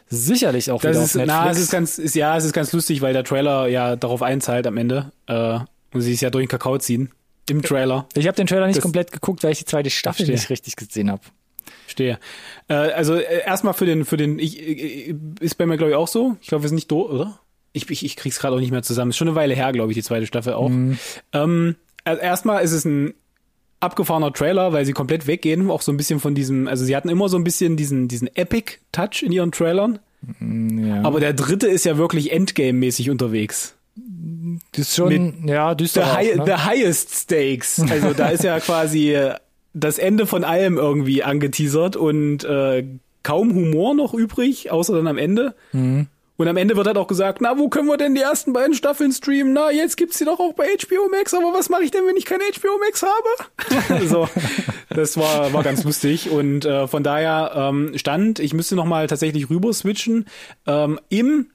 [0.08, 1.28] sicherlich auch Das wieder ist, auf Netflix.
[1.46, 4.22] na, es ist ganz, ist, ja, es ist ganz lustig, weil der Trailer ja darauf
[4.22, 5.12] einzahlt am Ende.
[5.28, 5.60] Äh,
[5.94, 7.10] und sie es ja durch den Kakao ziehen.
[7.50, 8.08] Im Trailer.
[8.16, 10.36] ich habe den Trailer nicht Das- komplett geguckt, weil ich die zweite Staffel Verstehe.
[10.36, 11.22] nicht richtig gesehen habe.
[11.88, 12.20] Stehe.
[12.68, 15.96] Äh, also äh, erstmal für den, für den, ich, äh, ist bei mir glaube ich
[15.98, 16.38] auch so.
[16.42, 17.40] Ich glaube, wir sind nicht do, oder?
[17.72, 19.12] Ich, ich, ich krieg's gerade auch nicht mehr zusammen.
[19.12, 20.70] Ist schon eine Weile her, glaube ich, die zweite Staffel auch.
[21.34, 23.14] Ähm, also erstmal ist es ein
[23.80, 27.10] abgefahrener Trailer, weil sie komplett weggehen, auch so ein bisschen von diesem, also sie hatten
[27.10, 30.00] immer so ein bisschen diesen, diesen Epic-Touch in ihren Trailern.
[30.40, 31.02] Ja.
[31.04, 33.76] Aber der dritte ist ja wirklich Endgame-mäßig unterwegs.
[34.72, 36.06] das ist schon, ja, The, düster.
[36.06, 36.44] auch, high, ne?
[36.46, 37.80] the highest stakes.
[37.80, 39.36] Also da ist ja quasi äh,
[39.74, 42.86] das Ende von allem irgendwie angeteasert und äh,
[43.24, 45.56] kaum Humor noch übrig, außer dann am Ende.
[45.72, 46.08] Mhm.
[46.36, 48.74] Und am Ende wird halt auch gesagt, na, wo können wir denn die ersten beiden
[48.74, 49.54] Staffeln streamen?
[49.54, 52.18] Na, jetzt gibt's die doch auch bei HBO Max, aber was mache ich denn, wenn
[52.18, 54.06] ich kein HBO Max habe?
[54.08, 54.28] so,
[54.90, 56.32] das war, war ganz lustig.
[56.32, 60.26] Und äh, von daher ähm, stand, ich müsste noch mal tatsächlich rüber switchen,
[60.66, 61.48] ähm, im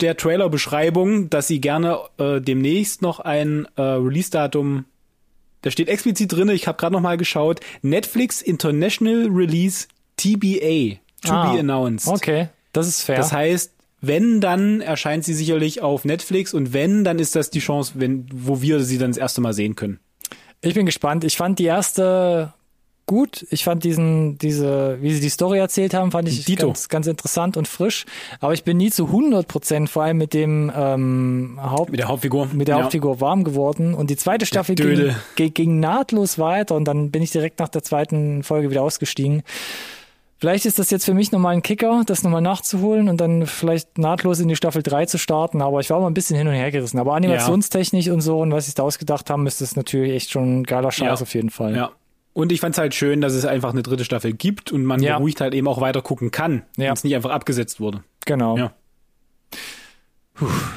[0.00, 4.84] der Trailer-Beschreibung, dass sie gerne äh, demnächst noch ein äh, Release-Datum,
[5.62, 9.86] da steht explizit drin, ich habe gerade noch mal geschaut, Netflix International Release
[10.16, 12.08] TBA, to Ah, be announced.
[12.08, 13.16] Okay, das ist fair.
[13.16, 17.60] Das heißt, wenn, dann erscheint sie sicherlich auf Netflix und wenn, dann ist das die
[17.60, 20.00] Chance, wenn, wo wir sie dann das erste Mal sehen können.
[20.60, 21.24] Ich bin gespannt.
[21.24, 22.52] Ich fand die erste
[23.12, 23.46] gut.
[23.50, 26.66] Ich fand diesen, diese, wie sie die Story erzählt haben, fand ich Dito.
[26.68, 28.06] ganz, ganz interessant und frisch.
[28.40, 32.08] Aber ich bin nie zu 100 Prozent, vor allem mit dem ähm, Haupt, Mit der
[32.08, 32.48] Hauptfigur.
[32.52, 32.82] mit der Ja.
[32.84, 33.94] Hauptfigur warm geworden.
[33.94, 37.68] Und die zweite Staffel ging, ging, ging nahtlos weiter und dann bin ich direkt nach
[37.68, 39.42] der zweiten Folge wieder ausgestiegen.
[40.38, 43.96] Vielleicht ist das jetzt für mich nochmal ein Kicker, das nochmal nachzuholen und dann vielleicht
[43.96, 45.62] nahtlos in die Staffel 3 zu starten.
[45.62, 46.98] Aber ich war mal ein bisschen hin und her gerissen.
[46.98, 50.62] Aber animationstechnisch und so und was sie da ausgedacht haben, ist das natürlich echt schon
[50.62, 51.22] ein geiler Scheiß Ja.
[51.22, 51.76] auf jeden Fall.
[51.76, 51.90] Ja.
[52.34, 55.16] Und ich fand's halt schön, dass es einfach eine dritte Staffel gibt und man Ja.
[55.18, 56.86] beruhigt halt eben auch weiter gucken kann, Ja.
[56.86, 58.02] wenn es nicht einfach abgesetzt wurde.
[58.24, 58.56] Genau.
[58.56, 58.72] Ja.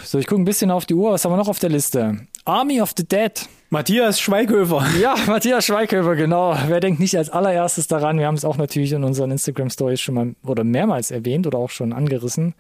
[0.04, 1.12] So, ich gucke ein bisschen auf die Uhr.
[1.12, 2.28] Was haben wir noch auf der Liste?
[2.44, 3.48] Army of the Dead.
[3.76, 4.86] Matthias Schweighöfer.
[5.02, 6.56] Ja, Matthias Schweighöfer, genau.
[6.68, 8.18] Wer denkt nicht als allererstes daran?
[8.18, 11.70] Wir haben es auch natürlich in unseren Instagram-Stories schon mal oder mehrmals erwähnt oder auch
[11.70, 12.54] schon angerissen.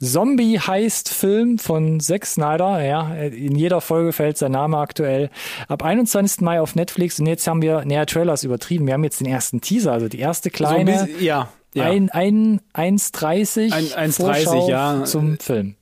[0.00, 2.82] Zombie heißt Film von Zack Snyder.
[2.82, 5.28] Ja, in jeder Folge fällt sein Name aktuell.
[5.68, 6.40] Ab 21.
[6.40, 8.86] Mai auf Netflix und jetzt haben wir, näher Trailers übertrieben.
[8.86, 10.90] Wir haben jetzt den ersten Teaser, also die erste So ein kleine.
[11.06, 11.48] bisschen, ja.
[11.74, 11.84] ja.
[11.84, 15.04] Ein, ein 1,30 Ein- 1,30, Vorschau ja.
[15.04, 15.74] zum Film.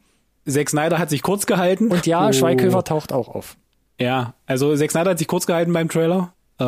[0.48, 1.92] Zack Snyder hat sich kurz gehalten.
[1.92, 2.32] Und ja, Oh.
[2.32, 3.56] Schweighöfer taucht auch auf.
[4.00, 6.64] Ja, also Zack Snyder hat sich kurz gehalten beim Trailer, äh,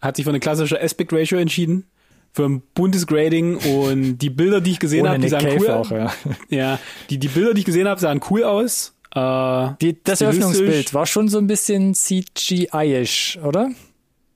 [0.00, 1.84] hat sich für eine klassische Aspect Ratio entschieden,
[2.32, 5.70] für ein buntes Grading und die Bilder, die ich gesehen habe, die sahen Cave cool
[5.70, 6.12] auch, ja.
[6.48, 6.78] Ja,
[7.10, 8.94] die, die Bilder, die ich gesehen habe, sahen cool aus.
[9.14, 10.22] Äh, Die, das.
[10.22, 13.70] Eröffnungsbild war schon so ein bisschen CGI-isch, oder?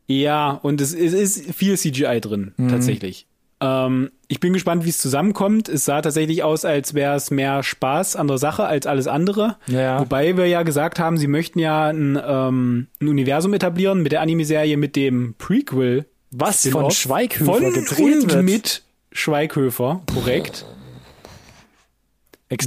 [0.07, 2.69] Ja, und es, es ist viel CGI drin, Mhm.
[2.69, 3.27] tatsächlich.
[3.61, 5.69] Ähm, ich bin gespannt, wie es zusammenkommt.
[5.69, 9.57] Es sah tatsächlich aus, als wäre es mehr Spaß an der Sache als alles andere.
[9.67, 10.01] Ja.
[10.01, 14.21] Wobei wir ja gesagt haben, sie möchten ja ein, ähm, ein Universum etablieren mit der
[14.21, 16.07] Anime-Serie mit dem Prequel.
[16.33, 18.45] Was von Schweighöfer von gedreht und wird.
[18.45, 18.83] mit
[19.13, 20.67] Schweighöfer, korrekt.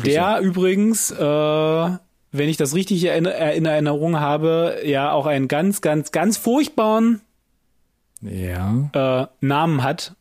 [0.04, 5.82] Der übrigens, äh, wenn ich das richtig in, in Erinnerung habe, ja auch einen ganz,
[5.82, 7.22] ganz, ganz furchtbaren
[8.22, 8.90] Ja.
[8.94, 10.16] äh, Namen hat,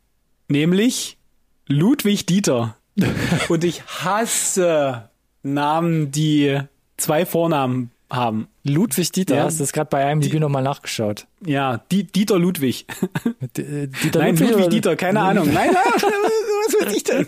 [0.48, 1.18] nämlich
[1.66, 2.76] Ludwig Dieter.
[3.48, 5.10] Und ich hasse
[5.42, 6.60] Namen, die
[6.96, 8.48] zwei Vornamen haben.
[8.64, 9.44] Ludwig Dieter, Ja.
[9.44, 11.26] hast du das gerade bei IMDb nochmal nachgeschaut?
[11.44, 12.86] Ja, Die, Dieter Ludwig.
[13.56, 15.52] D- äh, Dieter Nein, Ludwig oder- Dieter, keine Ahnung.
[15.52, 17.26] Nein, nein, was weiß ich denn?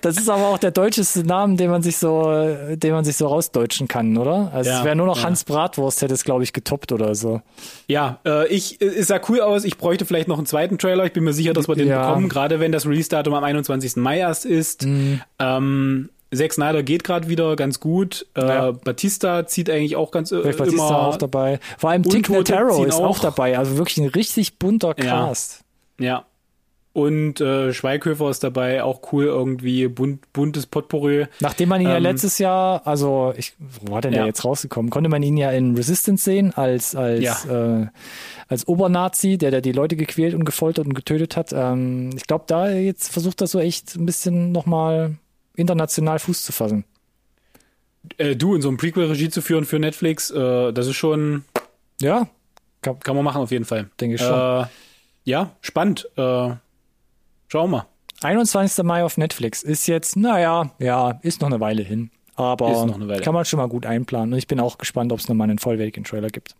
[0.00, 3.16] Das ist aber auch der deutscheste Name, den man sich so, äh, den man sich
[3.16, 4.50] so rausdeutschen kann, oder?
[4.54, 5.24] Also Ja, es wäre nur noch ja.
[5.24, 7.40] Hans Bratwurst, hätte es, glaube ich, getoppt oder so.
[7.86, 9.64] Ja, äh, ich, es sah cool aus.
[9.64, 11.04] Ich bräuchte vielleicht noch einen zweiten Trailer.
[11.06, 13.96] Ich bin mir sicher, dass wir den bekommen, gerade wenn das Release-Datum am 21.
[13.96, 14.84] Mai erst ist.
[14.84, 15.20] Mhm.
[15.38, 18.26] Ähm, Zack Snyder geht gerade wieder ganz gut.
[18.36, 18.70] Äh, Ja.
[18.72, 21.06] Batista zieht eigentlich auch ganz äh, Vielleicht Batista immer.
[21.08, 21.58] auch dabei.
[21.78, 23.18] Vor allem Tick Notaro ist auch auch.
[23.18, 23.58] dabei.
[23.58, 25.26] Also wirklich ein richtig bunter Ja.
[25.26, 25.62] Cast.
[25.98, 26.24] Ja.
[26.92, 31.26] Und äh, Schweighöfer ist dabei, auch cool irgendwie, bunt, buntes Potpourri.
[31.38, 34.26] Nachdem man ihn ja Ähm, letztes Jahr, also ich, wo war denn der Ja.
[34.26, 34.90] jetzt rausgekommen?
[34.90, 37.82] Konnte man ihn ja in Resistance sehen als als Ja.
[37.82, 37.86] äh,
[38.48, 41.52] als Obernazi, der der die Leute gequält und gefoltert und getötet hat.
[41.52, 45.14] Ähm, ich glaube, da jetzt versucht er so echt ein bisschen nochmal
[45.60, 46.84] international Fuß zu fassen.
[48.16, 51.44] Äh, du, in so einem Prequel-Regie zu führen für Netflix, äh, das ist schon,
[52.00, 52.28] Ja,
[52.82, 53.90] kann, kann man machen auf jeden Fall.
[54.00, 54.62] denke ich schon.
[54.62, 54.66] Äh,
[55.24, 56.08] ja, spannend.
[56.16, 56.50] Äh,
[57.48, 57.86] schauen wir.
[58.22, 58.84] 21.
[58.84, 62.10] Mai auf Netflix ist jetzt, naja, ja, ist noch eine Weile hin.
[62.36, 62.66] Aber
[63.06, 63.20] Weile.
[63.20, 64.32] kann man schon mal gut einplanen.
[64.32, 66.54] Und ich bin auch gespannt, ob es nochmal einen vollwertigen Trailer gibt.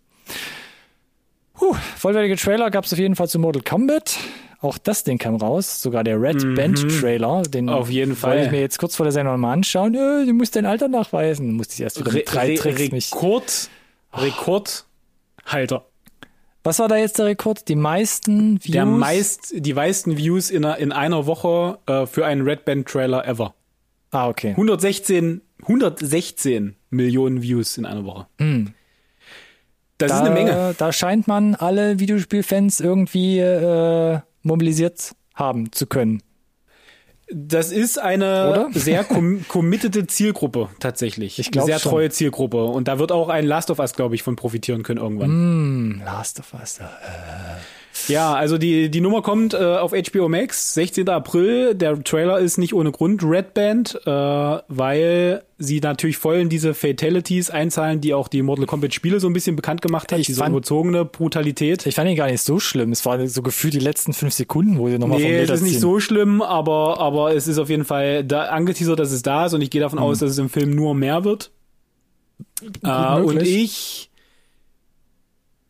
[1.53, 4.17] Puh, vollwertige Trailer gab es auf jeden Fall zu Mortal Kombat.
[4.61, 5.81] Auch das Ding kam raus.
[5.81, 7.41] Sogar der Red Band Trailer.
[7.41, 7.69] Den Mhm.
[7.71, 8.31] Auf jeden Fall.
[8.31, 9.95] Wollte ich mir jetzt kurz vor der Sendung mal anschauen.
[9.95, 11.53] Äh, du musst dein Alter nachweisen.
[11.53, 13.11] Musste ich erst wieder Re mit drei Re Tricks mich.
[13.11, 13.69] Rekord,
[14.13, 15.85] Rekordhalter.
[16.63, 17.67] Was war da jetzt der Rekord?
[17.67, 18.71] Die meisten Views?
[18.71, 22.87] Der meist, die meisten Views in einer, in einer Woche äh, für einen Red Band
[22.87, 23.55] Trailer ever.
[24.11, 24.51] Ah, okay.
[24.51, 28.27] 116, 116 Millionen Views in einer Woche.
[29.97, 30.75] Das da, ist eine Menge.
[30.77, 36.21] Da scheint man alle Videospielfans irgendwie äh, mobilisiert haben zu können.
[37.33, 38.69] Das ist eine Oder?
[38.73, 41.39] sehr com committete Zielgruppe tatsächlich.
[41.39, 41.91] Ich glaub Sehr schon.
[41.91, 42.65] treue Zielgruppe.
[42.65, 46.01] Und da wird auch ein Last of Us, glaube ich, von profitieren können irgendwann.
[46.03, 46.79] Last of Us.
[48.07, 51.07] Ja, also die, die Nummer kommt äh, auf HBO Max, 16.
[51.09, 51.75] April.
[51.75, 56.73] Der Trailer ist nicht ohne Grund Red Band, äh, weil sie natürlich voll in diese
[56.73, 60.19] Fatalities einzahlen, die auch die Mortal Kombat Spiele so ein bisschen bekannt gemacht hat.
[60.19, 61.85] Ich diese fand- überzogene Brutalität.
[61.85, 62.91] Ich fand ihn gar nicht so schlimm.
[62.91, 65.61] Es war so gefühlt die letzten fünf Sekunden, wo sie nochmal vom Nee, es ist
[65.61, 65.81] nicht ziehen.
[65.81, 69.53] so schlimm, aber, aber es ist auf jeden Fall da angeteasert, dass es da ist
[69.53, 71.51] und ich gehe davon aus, dass es im Film nur mehr wird.
[72.83, 74.10] Äh, und ich,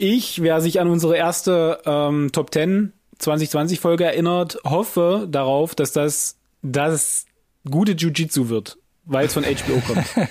[0.01, 5.91] ich, wer sich an unsere erste ähm, Top 10 2020 Folge erinnert, hoffe darauf, dass
[5.91, 7.25] das das
[7.69, 10.05] gute Jiu-Jitsu wird, weil es von HBO kommt.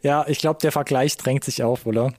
[0.00, 2.14] Ja, ich glaube, der Vergleich drängt sich auf, oder?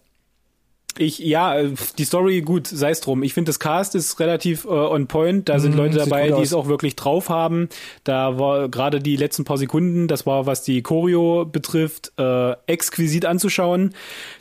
[0.98, 3.24] Ich, ja, äh, die Story, gut, sei es drum.
[3.24, 5.48] Ich finde, das Cast ist relativ äh, on point.
[5.48, 7.70] Da sind Mhm, Leute dabei, die es auch wirklich drauf haben.
[8.04, 13.26] Da war gerade die letzten paar Sekunden, das war, was die Choreo betrifft, äh, exquisit
[13.26, 13.94] anzuschauen.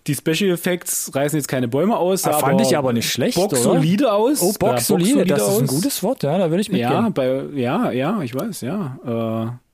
[0.07, 2.25] Die Special Effects reißen jetzt keine Bäume aus.
[2.25, 3.63] Ah, fand ich aber nicht schlecht, Box oder?
[3.63, 4.41] solide aus.
[4.43, 6.91] Oh, sah Box solide, das ist ein gutes Wort, ja, da würde ich mitgehen.
[6.91, 8.99] Ja, bei, ja, ja, ich weiß, ja.
[9.53, 9.68] Äh,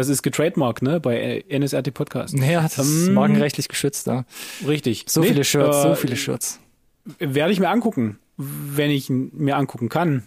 [0.00, 2.34] das ist getrademarkt, ne, bei NSRT Podcast.
[2.38, 4.24] Ja, das ist Ähm, markenrechtlich geschützt, ja.
[4.66, 5.04] Richtig.
[5.08, 6.58] So Nee, viele Shirts, äh, so viele Shirts.
[7.18, 10.24] Werde ich mir angucken, wenn ich mir angucken kann.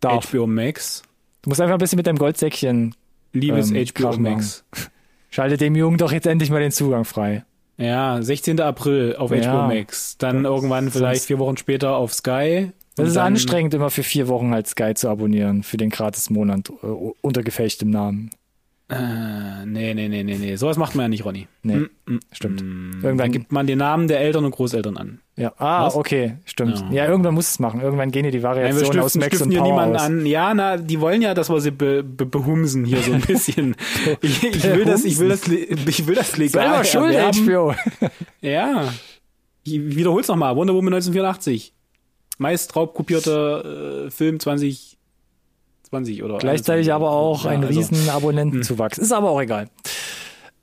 [0.00, 0.30] Darf.
[0.30, 1.02] HBO Max.
[1.42, 2.94] Du musst einfach ein bisschen mit deinem Goldsäckchen.
[3.32, 4.64] Liebes Ähm, HBO Max.
[5.30, 7.44] Schalte dem Jungen doch jetzt endlich mal den Zugang frei.
[7.76, 8.60] Ja, 16.
[8.60, 9.66] April auf Ja.
[9.66, 10.16] HBO Max.
[10.18, 12.70] Dann irgendwann vielleicht vier Wochen später auf Sky.
[12.96, 16.86] Das ist anstrengend, immer für vier Wochen halt Sky zu abonnieren, für den Gratis-Monat äh,
[16.86, 18.30] unter gefälschtem Namen.
[18.90, 20.56] Äh, nee, nee, nee, nee, nee.
[20.56, 21.48] Sowas macht man ja nicht, Ronny.
[21.62, 22.62] Nee, Mm, mm, stimmt.
[22.62, 22.90] mm.
[22.96, 25.20] Irgendwann- Dann gibt man den Namen der Eltern und Großeltern an.
[25.36, 25.94] Ja, ah, Was?
[25.96, 26.78] okay, stimmt.
[26.90, 27.04] Ja.
[27.04, 27.08] Ja.
[27.08, 27.80] irgendwann muss es machen.
[27.80, 30.02] Irgendwann gehen dir die Nein, wir Variationen aus stiften, Max stiften und Power niemanden aus.
[30.02, 30.26] an.
[30.26, 33.74] Ja, na, die wollen ja, dass wir sie be, be, behumsen hier so ein bisschen.
[34.20, 37.46] ich, ich will das, ich will das, ich will das legal Selber schuld, erwerben.
[37.48, 38.08] HBO.
[38.42, 38.92] Ja.
[39.64, 40.54] Ich wiederhol's nochmal.
[40.56, 41.72] Wonder Woman 1984.
[42.36, 44.38] Meist raubkopierte äh, Film
[45.88, 46.92] 2020 oder Gleichzeitig 21.
[46.92, 48.98] aber auch Ja, ein also, riesen Abonnentenzuwachs.
[48.98, 49.68] Ist aber auch egal.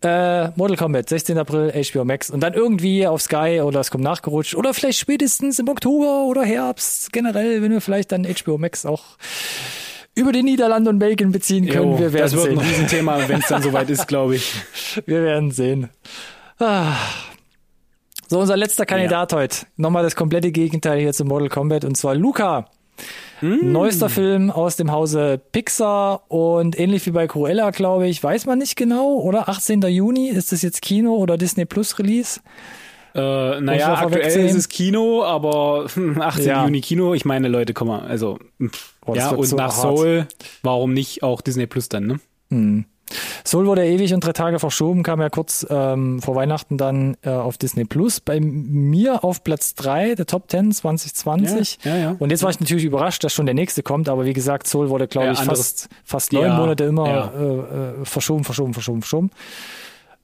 [0.04, 1.38] Äh, Mortal Kombat, 16.
[1.38, 2.32] April, HBO Max.
[2.32, 4.56] Und dann irgendwie auf Sky oder es kommt nachgerutscht.
[4.56, 9.04] Oder vielleicht spätestens im Oktober oder Herbst generell, wenn wir vielleicht dann HBO Max auch
[10.16, 11.92] über die Niederlande und Belgien beziehen können.
[11.92, 12.60] Jo, wir werden das wird sehen.
[12.60, 14.54] ein Riesenthema, wenn es dann soweit ist, glaube ich.
[15.06, 15.90] Wir werden sehen.
[16.60, 16.94] Ah.
[18.28, 19.66] So, unser letzter Kandidat heute.
[19.78, 22.66] Nochmal das komplette Gegenteil hier zu Mortal Kombat und zwar Luca.
[23.40, 23.72] Hm.
[23.72, 28.60] Neuester Film aus dem Hause Pixar und ähnlich wie bei Cruella, glaube ich, weiß man
[28.60, 29.50] nicht genau, oder?
[29.50, 29.82] 18.
[29.82, 32.40] Juni, ist das jetzt Kino oder Disney Plus Release?
[33.14, 36.46] Äh, naja, aktuell ist es Kino, aber hm, 18.
[36.46, 36.64] Ja.
[36.66, 37.14] Juni Kino.
[37.14, 38.38] Ich meine, Leute, komm mal, also
[39.06, 39.98] Oh, ja und so nach hart.
[39.98, 40.28] Soul,
[40.62, 42.20] warum nicht auch Disney Plus dann, ne?
[42.50, 42.86] Hm.
[43.46, 47.30] Soul wurde ewig und drei Tage verschoben, kam ja kurz ähm, vor Weihnachten dann äh,
[47.30, 48.20] auf Disney Plus.
[48.20, 51.80] Bei mir auf Platz drei der Top 10 2020.
[51.84, 52.16] Ja, ja, ja.
[52.20, 54.90] Und jetzt war ich natürlich überrascht, dass schon der nächste kommt, aber wie gesagt, Soul
[54.90, 59.32] wurde, glaube ich, fast, fast neun Monate immer äh, äh, verschoben, verschoben, verschoben, verschoben.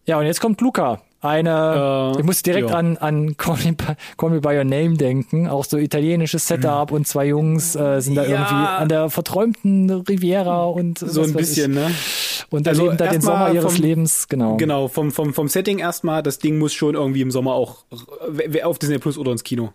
[0.06, 1.02] Ja, und jetzt kommt Luca.
[1.28, 2.76] Eine, Äh, ich muss direkt ja.
[2.76, 3.84] an, an Call Me, by,
[4.18, 5.48] Call Me By Your Name denken.
[5.48, 8.30] Auch so italienisches Setup und zwei Jungs äh, sind da Mhm.
[8.32, 8.36] Ja.
[8.40, 8.54] irgendwie
[8.84, 11.90] an der verträumten Riviera und So ein bisschen, ne?
[11.92, 12.46] ich.
[12.50, 14.58] Und Also erleben da den Sommer ihres vom- Lebens, genau.
[14.58, 17.84] Genau, vom, vom, vom Setting erstmal, das Ding muss schon irgendwie im Sommer auch
[18.30, 19.74] w- auf Disney Plus oder ins Kino.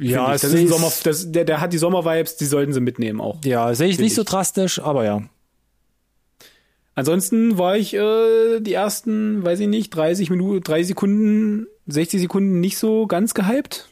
[0.00, 0.40] Ja, ich.
[0.40, 3.38] das ist ein Sommer, das, der, der hat die Sommer-Vibes, die sollten sie mitnehmen auch.
[3.44, 4.28] Ja, sehe ich nicht so ich.
[4.28, 5.22] drastisch, aber ja.
[6.98, 12.58] Ansonsten war ich äh, die ersten, weiß ich nicht, 30 Minuten, 30 Sekunden, 60 Sekunden
[12.58, 13.88] nicht so ganz gehypt.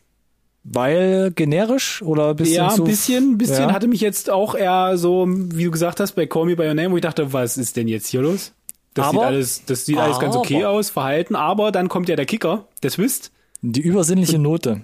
[0.64, 3.72] Weil generisch oder ein bisschen ja, ein bisschen, ein bisschen Ja.
[3.72, 6.74] hatte mich jetzt auch eher so, wie du gesagt hast, bei Call Me By Your
[6.74, 8.52] Name, wo ich dachte, was ist denn jetzt hier los?
[8.94, 12.16] Das Aber- sieht alles, das sieht alles ganz okay aus, Verhalten, aber dann kommt ja
[12.16, 13.30] der Kicker, der Twist.
[13.62, 14.80] die übersinnliche Note.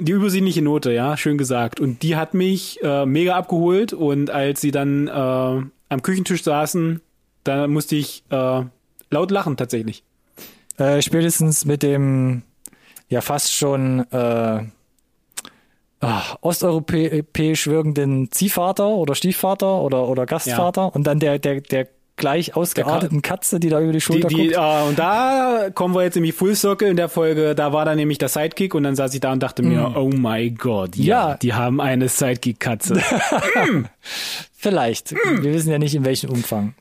[0.00, 1.78] Die übersinnliche Note, ja, schön gesagt.
[1.78, 3.92] Und die hat mich äh, mega abgeholt.
[3.92, 7.00] Und als sie dann äh, am Küchentisch saßen,
[7.44, 8.62] da musste ich äh,
[9.10, 10.02] laut lachen tatsächlich.
[10.78, 12.42] Äh, spätestens mit dem
[13.08, 14.62] ja fast schon äh,
[16.00, 22.54] ah, osteuropäisch wirkenden Ziehvater oder Stiefvater oder, oder Gastvater und dann der, der, der gleich
[22.54, 24.52] ausgearteten Katze, die da über die Die, Schulter die, guckt.
[24.56, 27.54] äh, und da kommen wir jetzt nämlich Full Circle in der Folge.
[27.54, 30.08] Da war dann nämlich der Sidekick und dann saß ich da und dachte mir, oh
[30.10, 31.08] my God, ja, Mm.
[31.30, 31.34] Ja.
[31.36, 33.00] die haben eine Sidekick-Katze.
[34.52, 35.10] Vielleicht.
[35.12, 35.42] Hm.
[35.42, 36.74] Wir wissen ja nicht, in welchem Umfang.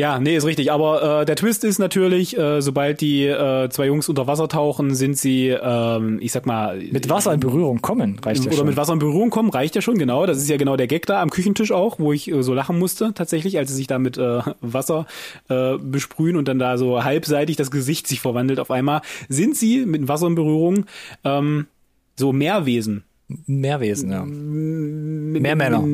[0.00, 0.72] Ja, nee, ist richtig.
[0.72, 4.94] Aber äh, der Twist ist natürlich, äh, sobald die äh, zwei Jungs unter Wasser tauchen,
[4.94, 8.66] sind sie, ähm, ich sag mal, Mit Wasser in Berührung kommen, reicht ja oder schon.
[8.66, 10.24] mit Wasser in Berührung kommen, reicht ja schon, genau.
[10.24, 12.78] Das ist ja genau der Gag da am Küchentisch auch, wo ich äh, so lachen
[12.78, 15.04] musste, tatsächlich, als sie sich da mit äh, Wasser
[15.50, 19.84] äh, besprühen und dann da so halbseitig das Gesicht sich verwandelt auf einmal, sind sie
[19.84, 20.86] mit Wasser in Berührung
[21.24, 21.66] ähm,
[22.16, 23.04] so Meerwesen.
[23.46, 24.24] Meerwesen, ja.
[24.24, 25.84] Meermänner.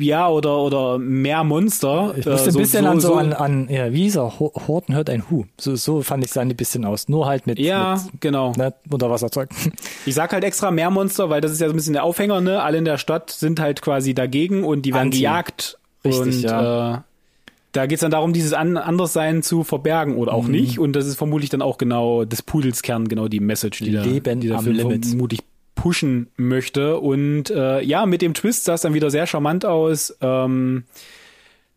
[0.00, 2.14] Ja, oder, oder Meermonster.
[2.16, 4.38] Ich musste Äh, ein bisschen an so, an, an ja, wie hieß er?
[4.38, 5.44] Ho- Horten hört ein Hu.
[5.58, 7.08] So, so fand ich die ein bisschen aus.
[7.08, 8.52] Nur halt mit, Ja, mit genau.
[8.56, 9.50] ne, Unterwasserzeug.
[10.06, 12.62] Ich sag halt extra Meermonster, weil das ist ja so ein bisschen der Aufhänger, ne?
[12.62, 15.18] Alle in der Stadt sind halt quasi dagegen und die werden Anti.
[15.18, 15.78] gejagt.
[16.04, 16.94] Richtig, und, ja.
[16.94, 16.98] Äh,
[17.72, 20.38] da geht's dann darum, dieses An Anderssein zu verbergen oder Mhm.
[20.38, 20.78] auch nicht.
[20.78, 24.02] Und das ist vermutlich dann auch genau des Pudels Kern, genau die Message, die, da,
[24.02, 25.06] Leben die am Film Limit.
[25.06, 25.40] vermutlich
[25.78, 26.98] pushen möchte.
[26.98, 30.16] Und äh, ja, mit dem Twist sah es dann wieder sehr charmant aus.
[30.20, 30.84] Ähm,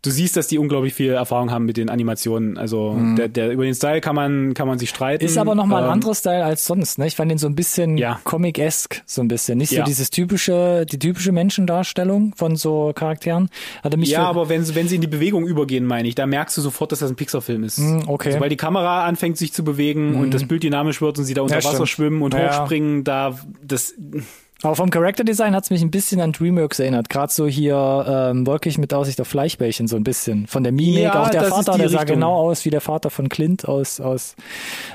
[0.03, 2.57] du siehst, dass die unglaublich viel Erfahrung haben mit den Animationen.
[2.57, 5.23] Also der, der, über den Style kann man, kann man sich streiten.
[5.23, 5.29] Mhm.
[5.29, 7.07] Ist aber nochmal ein Ähm, anderer Style als sonst, ne?
[7.07, 8.19] Ich fand den so ein bisschen Ja.
[8.23, 9.57] Comic-esque, so ein bisschen.
[9.59, 9.83] Nicht so Ja.
[9.83, 13.49] dieses typische, die typische Menschendarstellung von so Charakteren.
[13.83, 16.25] Hatte mich Ja, aber wenn, sie- wenn sie in die Bewegung übergehen, meine ich, da
[16.25, 17.77] merkst du sofort, dass das ein Pixar-Film ist.
[17.77, 18.31] Hm, okay.
[18.31, 21.41] Sobald die Kamera anfängt, sich zu bewegen und das Bild dynamisch wird und sie da
[21.43, 21.89] unter Ja, Wasser stimmt.
[21.89, 23.93] schwimmen und hochspringen, da, das,
[24.63, 27.09] Aber vom Character Design hat's mich ein bisschen an Dreamworks erinnert.
[27.09, 30.45] Gerade so hier ähm, wolkig mit Aussicht auf Fleischbällchen so ein bisschen.
[30.45, 32.17] Von der Mimik, Ja, auch der Vater, der sah Richtung.
[32.17, 34.35] genau aus wie der Vater von Clint aus, aus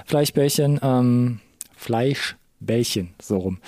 [0.05, 0.79] Fleischbällchen.
[0.83, 1.41] Ähm,
[1.77, 3.59] Fleischbällchen, so rum.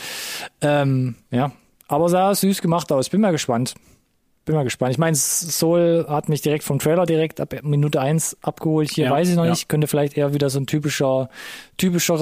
[0.61, 1.53] Ähm, ja,
[1.89, 3.09] aber sah süß gemacht aus.
[3.09, 3.75] Bin mal gespannt.
[4.45, 4.93] Bin mal gespannt.
[4.93, 8.91] Ich meine, Soul hat mich direkt vom Trailer direkt ab Minute eins abgeholt.
[8.93, 9.51] Hier Ja, weiß ich noch ja.
[9.51, 9.69] nicht.
[9.69, 11.29] Könnte vielleicht eher wieder so ein typischer,
[11.77, 12.17] typischer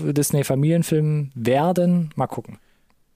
[0.00, 2.10] Disney-Familienfilm werden.
[2.16, 2.58] Mal gucken.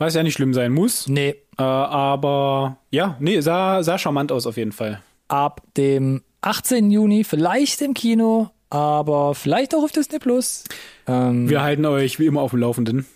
[0.01, 1.07] Was ja nicht schlimm sein muss.
[1.09, 5.01] Nee, Äh, aber ja, nee, sah, sah charmant aus auf jeden Fall.
[5.29, 6.91] ab dem 18.
[6.91, 10.65] Juni, vielleicht im Kino, aber vielleicht auch auf Disney Plus.
[11.07, 13.07] Ähm, Wir halten euch wie immer auf dem Laufenden.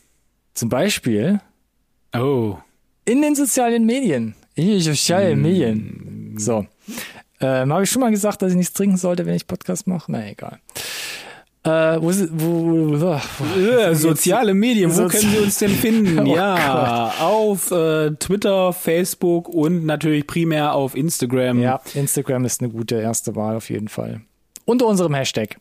[0.52, 1.40] Zum Beispiel
[2.14, 2.58] Oh.
[3.06, 4.34] in den sozialen Medien.
[4.54, 5.42] In den sozialen Mm.
[5.42, 6.34] Medien.
[6.38, 6.66] So.
[7.40, 10.12] Ähm, Habe ich schon mal gesagt, dass ich nichts trinken sollte, wenn ich Podcast mache?
[10.12, 10.60] Na egal.
[11.64, 12.46] Äh, wo, ist- wo,
[13.00, 16.18] wo, wo, Äh, soziale Medien, wo Sozi- können Sie uns denn finden?
[16.28, 21.60] Oh ja, auf äh, Twitter, Facebook und natürlich primär auf Instagram.
[21.60, 24.20] Ja, Instagram ist eine gute erste Wahl auf jeden Fall.
[24.66, 25.56] Unter unserem Hashtag.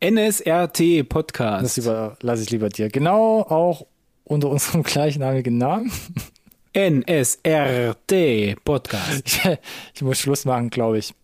[0.00, 1.78] NSRT Das Podcast.
[1.78, 2.88] überlasse ich lieber dir.
[2.88, 3.86] Genau auch
[4.24, 5.90] unter unserem gleichnamigen Namen.
[6.74, 9.22] NSRT Podcast.
[9.24, 9.40] Ich,
[9.94, 11.14] ich muss Schluss machen, glaube ich.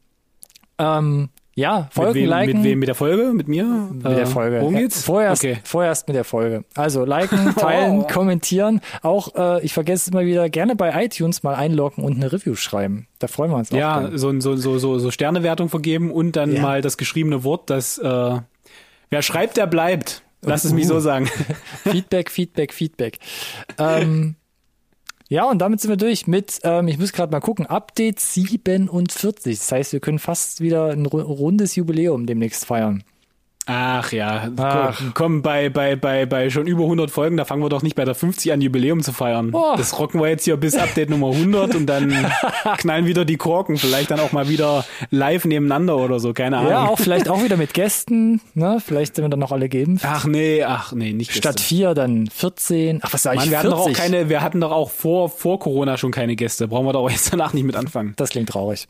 [0.79, 2.57] Ähm, ja, Mit Folgen, wem, liken.
[2.59, 2.79] mit wem?
[2.79, 3.33] Mit der Folge?
[3.35, 3.65] Mit mir?
[3.93, 4.61] Mit der Folge.
[4.61, 5.03] Worum Ja, geht's?
[5.05, 5.59] Vorerst, Okay.
[5.65, 6.65] vorerst mit der Folge.
[6.75, 8.07] Also liken, teilen, Oh.
[8.07, 8.81] kommentieren.
[9.03, 12.55] Auch, äh, ich vergesse es immer wieder, gerne bei iTunes mal einloggen und eine Review
[12.55, 13.07] schreiben.
[13.19, 13.77] Da freuen wir uns auch.
[13.77, 16.63] Ja, so, so, so, so, so Sternewertung vergeben und dann Ja.
[16.63, 18.39] mal das geschriebene Wort, das äh,
[19.11, 20.23] wer schreibt, der bleibt.
[20.45, 20.95] Lass es mich Uh.
[20.95, 21.29] so sagen.
[21.85, 23.19] Feedback, Feedback, Feedback.
[23.79, 24.35] ähm,
[25.33, 29.59] ja, und damit sind wir durch mit, ähm, ich muss gerade mal gucken, Update 47.
[29.59, 33.03] Das heißt, wir können fast wieder ein ru- rundes Jubiläum demnächst feiern.
[33.67, 35.01] Ach ja, Ach.
[35.15, 38.05] komm, bei, bei, bei, bei schon über 100 Folgen, da fangen wir doch nicht bei
[38.05, 39.51] der 50 an, Jubiläum zu feiern.
[39.53, 39.75] Oh.
[39.77, 42.13] Das rocken wir jetzt hier bis Update Nummer 100 und dann
[42.79, 43.77] knallen wieder die Korken.
[43.77, 46.71] Vielleicht dann auch mal wieder live nebeneinander oder so, keine Ahnung.
[46.73, 48.79] Ja, auch vielleicht auch wieder mit Gästen, ne?
[48.85, 50.01] Vielleicht sind wir dann noch alle geben.
[50.03, 51.69] Ach nee, ach nee, nicht Statt Gäste.
[51.69, 52.99] vier dann 14.
[53.03, 53.41] Ach, was sag ich?
[53.43, 53.71] Mann, wir 40.
[53.71, 56.67] hatten doch auch keine, wir hatten doch auch vor, vor Corona schon keine Gäste.
[56.67, 58.15] Brauchen wir doch auch jetzt danach nicht mit anfangen.
[58.17, 58.89] Das klingt traurig.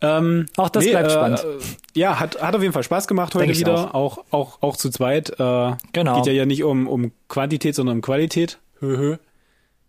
[0.00, 1.40] Ähm, Auch das bleibt spannend.
[1.44, 3.94] Äh, ja, hat, hat auf jeden Fall Spaß gemacht heute wieder.
[3.94, 4.24] Auch.
[4.30, 5.30] Auch, auch, zu zweit.
[5.38, 6.16] Äh, Genau.
[6.16, 8.58] Geht ja ja nicht um, um Quantität, sondern um Qualität.
[8.80, 9.16] Höhö.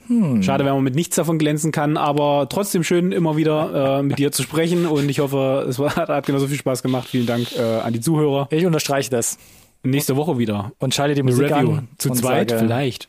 [0.07, 0.43] Hm.
[0.43, 4.19] Schade, wenn man mit nichts davon glänzen kann, aber trotzdem schön, immer wieder äh, mit
[4.19, 4.85] dir zu sprechen.
[4.85, 7.07] Und ich hoffe, es war, hat, genauso viel Spaß gemacht.
[7.09, 8.47] Vielen Dank äh, an die Zuhörer.
[8.51, 9.37] Ich unterstreiche das
[9.83, 10.71] Nächste Woche wieder.
[10.79, 11.73] und schalte die Musik Review.
[11.73, 11.87] an.
[11.99, 13.07] Zu zweit sage, vielleicht.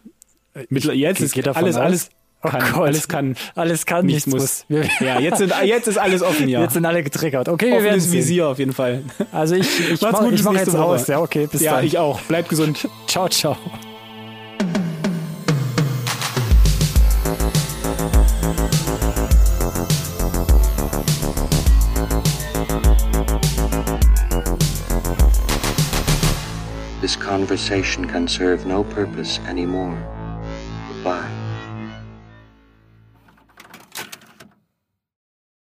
[0.68, 1.82] Mittler jetzt geht- ist alles, aus?
[1.82, 2.10] alles
[2.46, 2.72] kann.
[2.72, 2.86] Gott.
[2.86, 3.36] alles kann.
[3.54, 4.64] Alles kann, Nichts nichts muss.
[4.68, 4.88] muss.
[5.00, 6.62] Wir, Ja, jetzt, sind, jetzt ist alles offen, ja.
[6.62, 7.48] Jetzt sind alle getriggert.
[7.48, 8.12] Okay, wir werden Offenes sehen.
[8.20, 9.02] Visier auf jeden Fall.
[9.32, 10.82] Also ich, ich mache gut, ich mach jetzt Woche.
[10.82, 11.06] aus.
[11.06, 11.84] Ja, okay, bis ja, dann.
[11.84, 12.20] ich auch.
[12.22, 12.88] Bleibt gesund.
[13.06, 13.56] Ciao, ciao.
[27.00, 29.96] This conversation can serve no purpose anymore.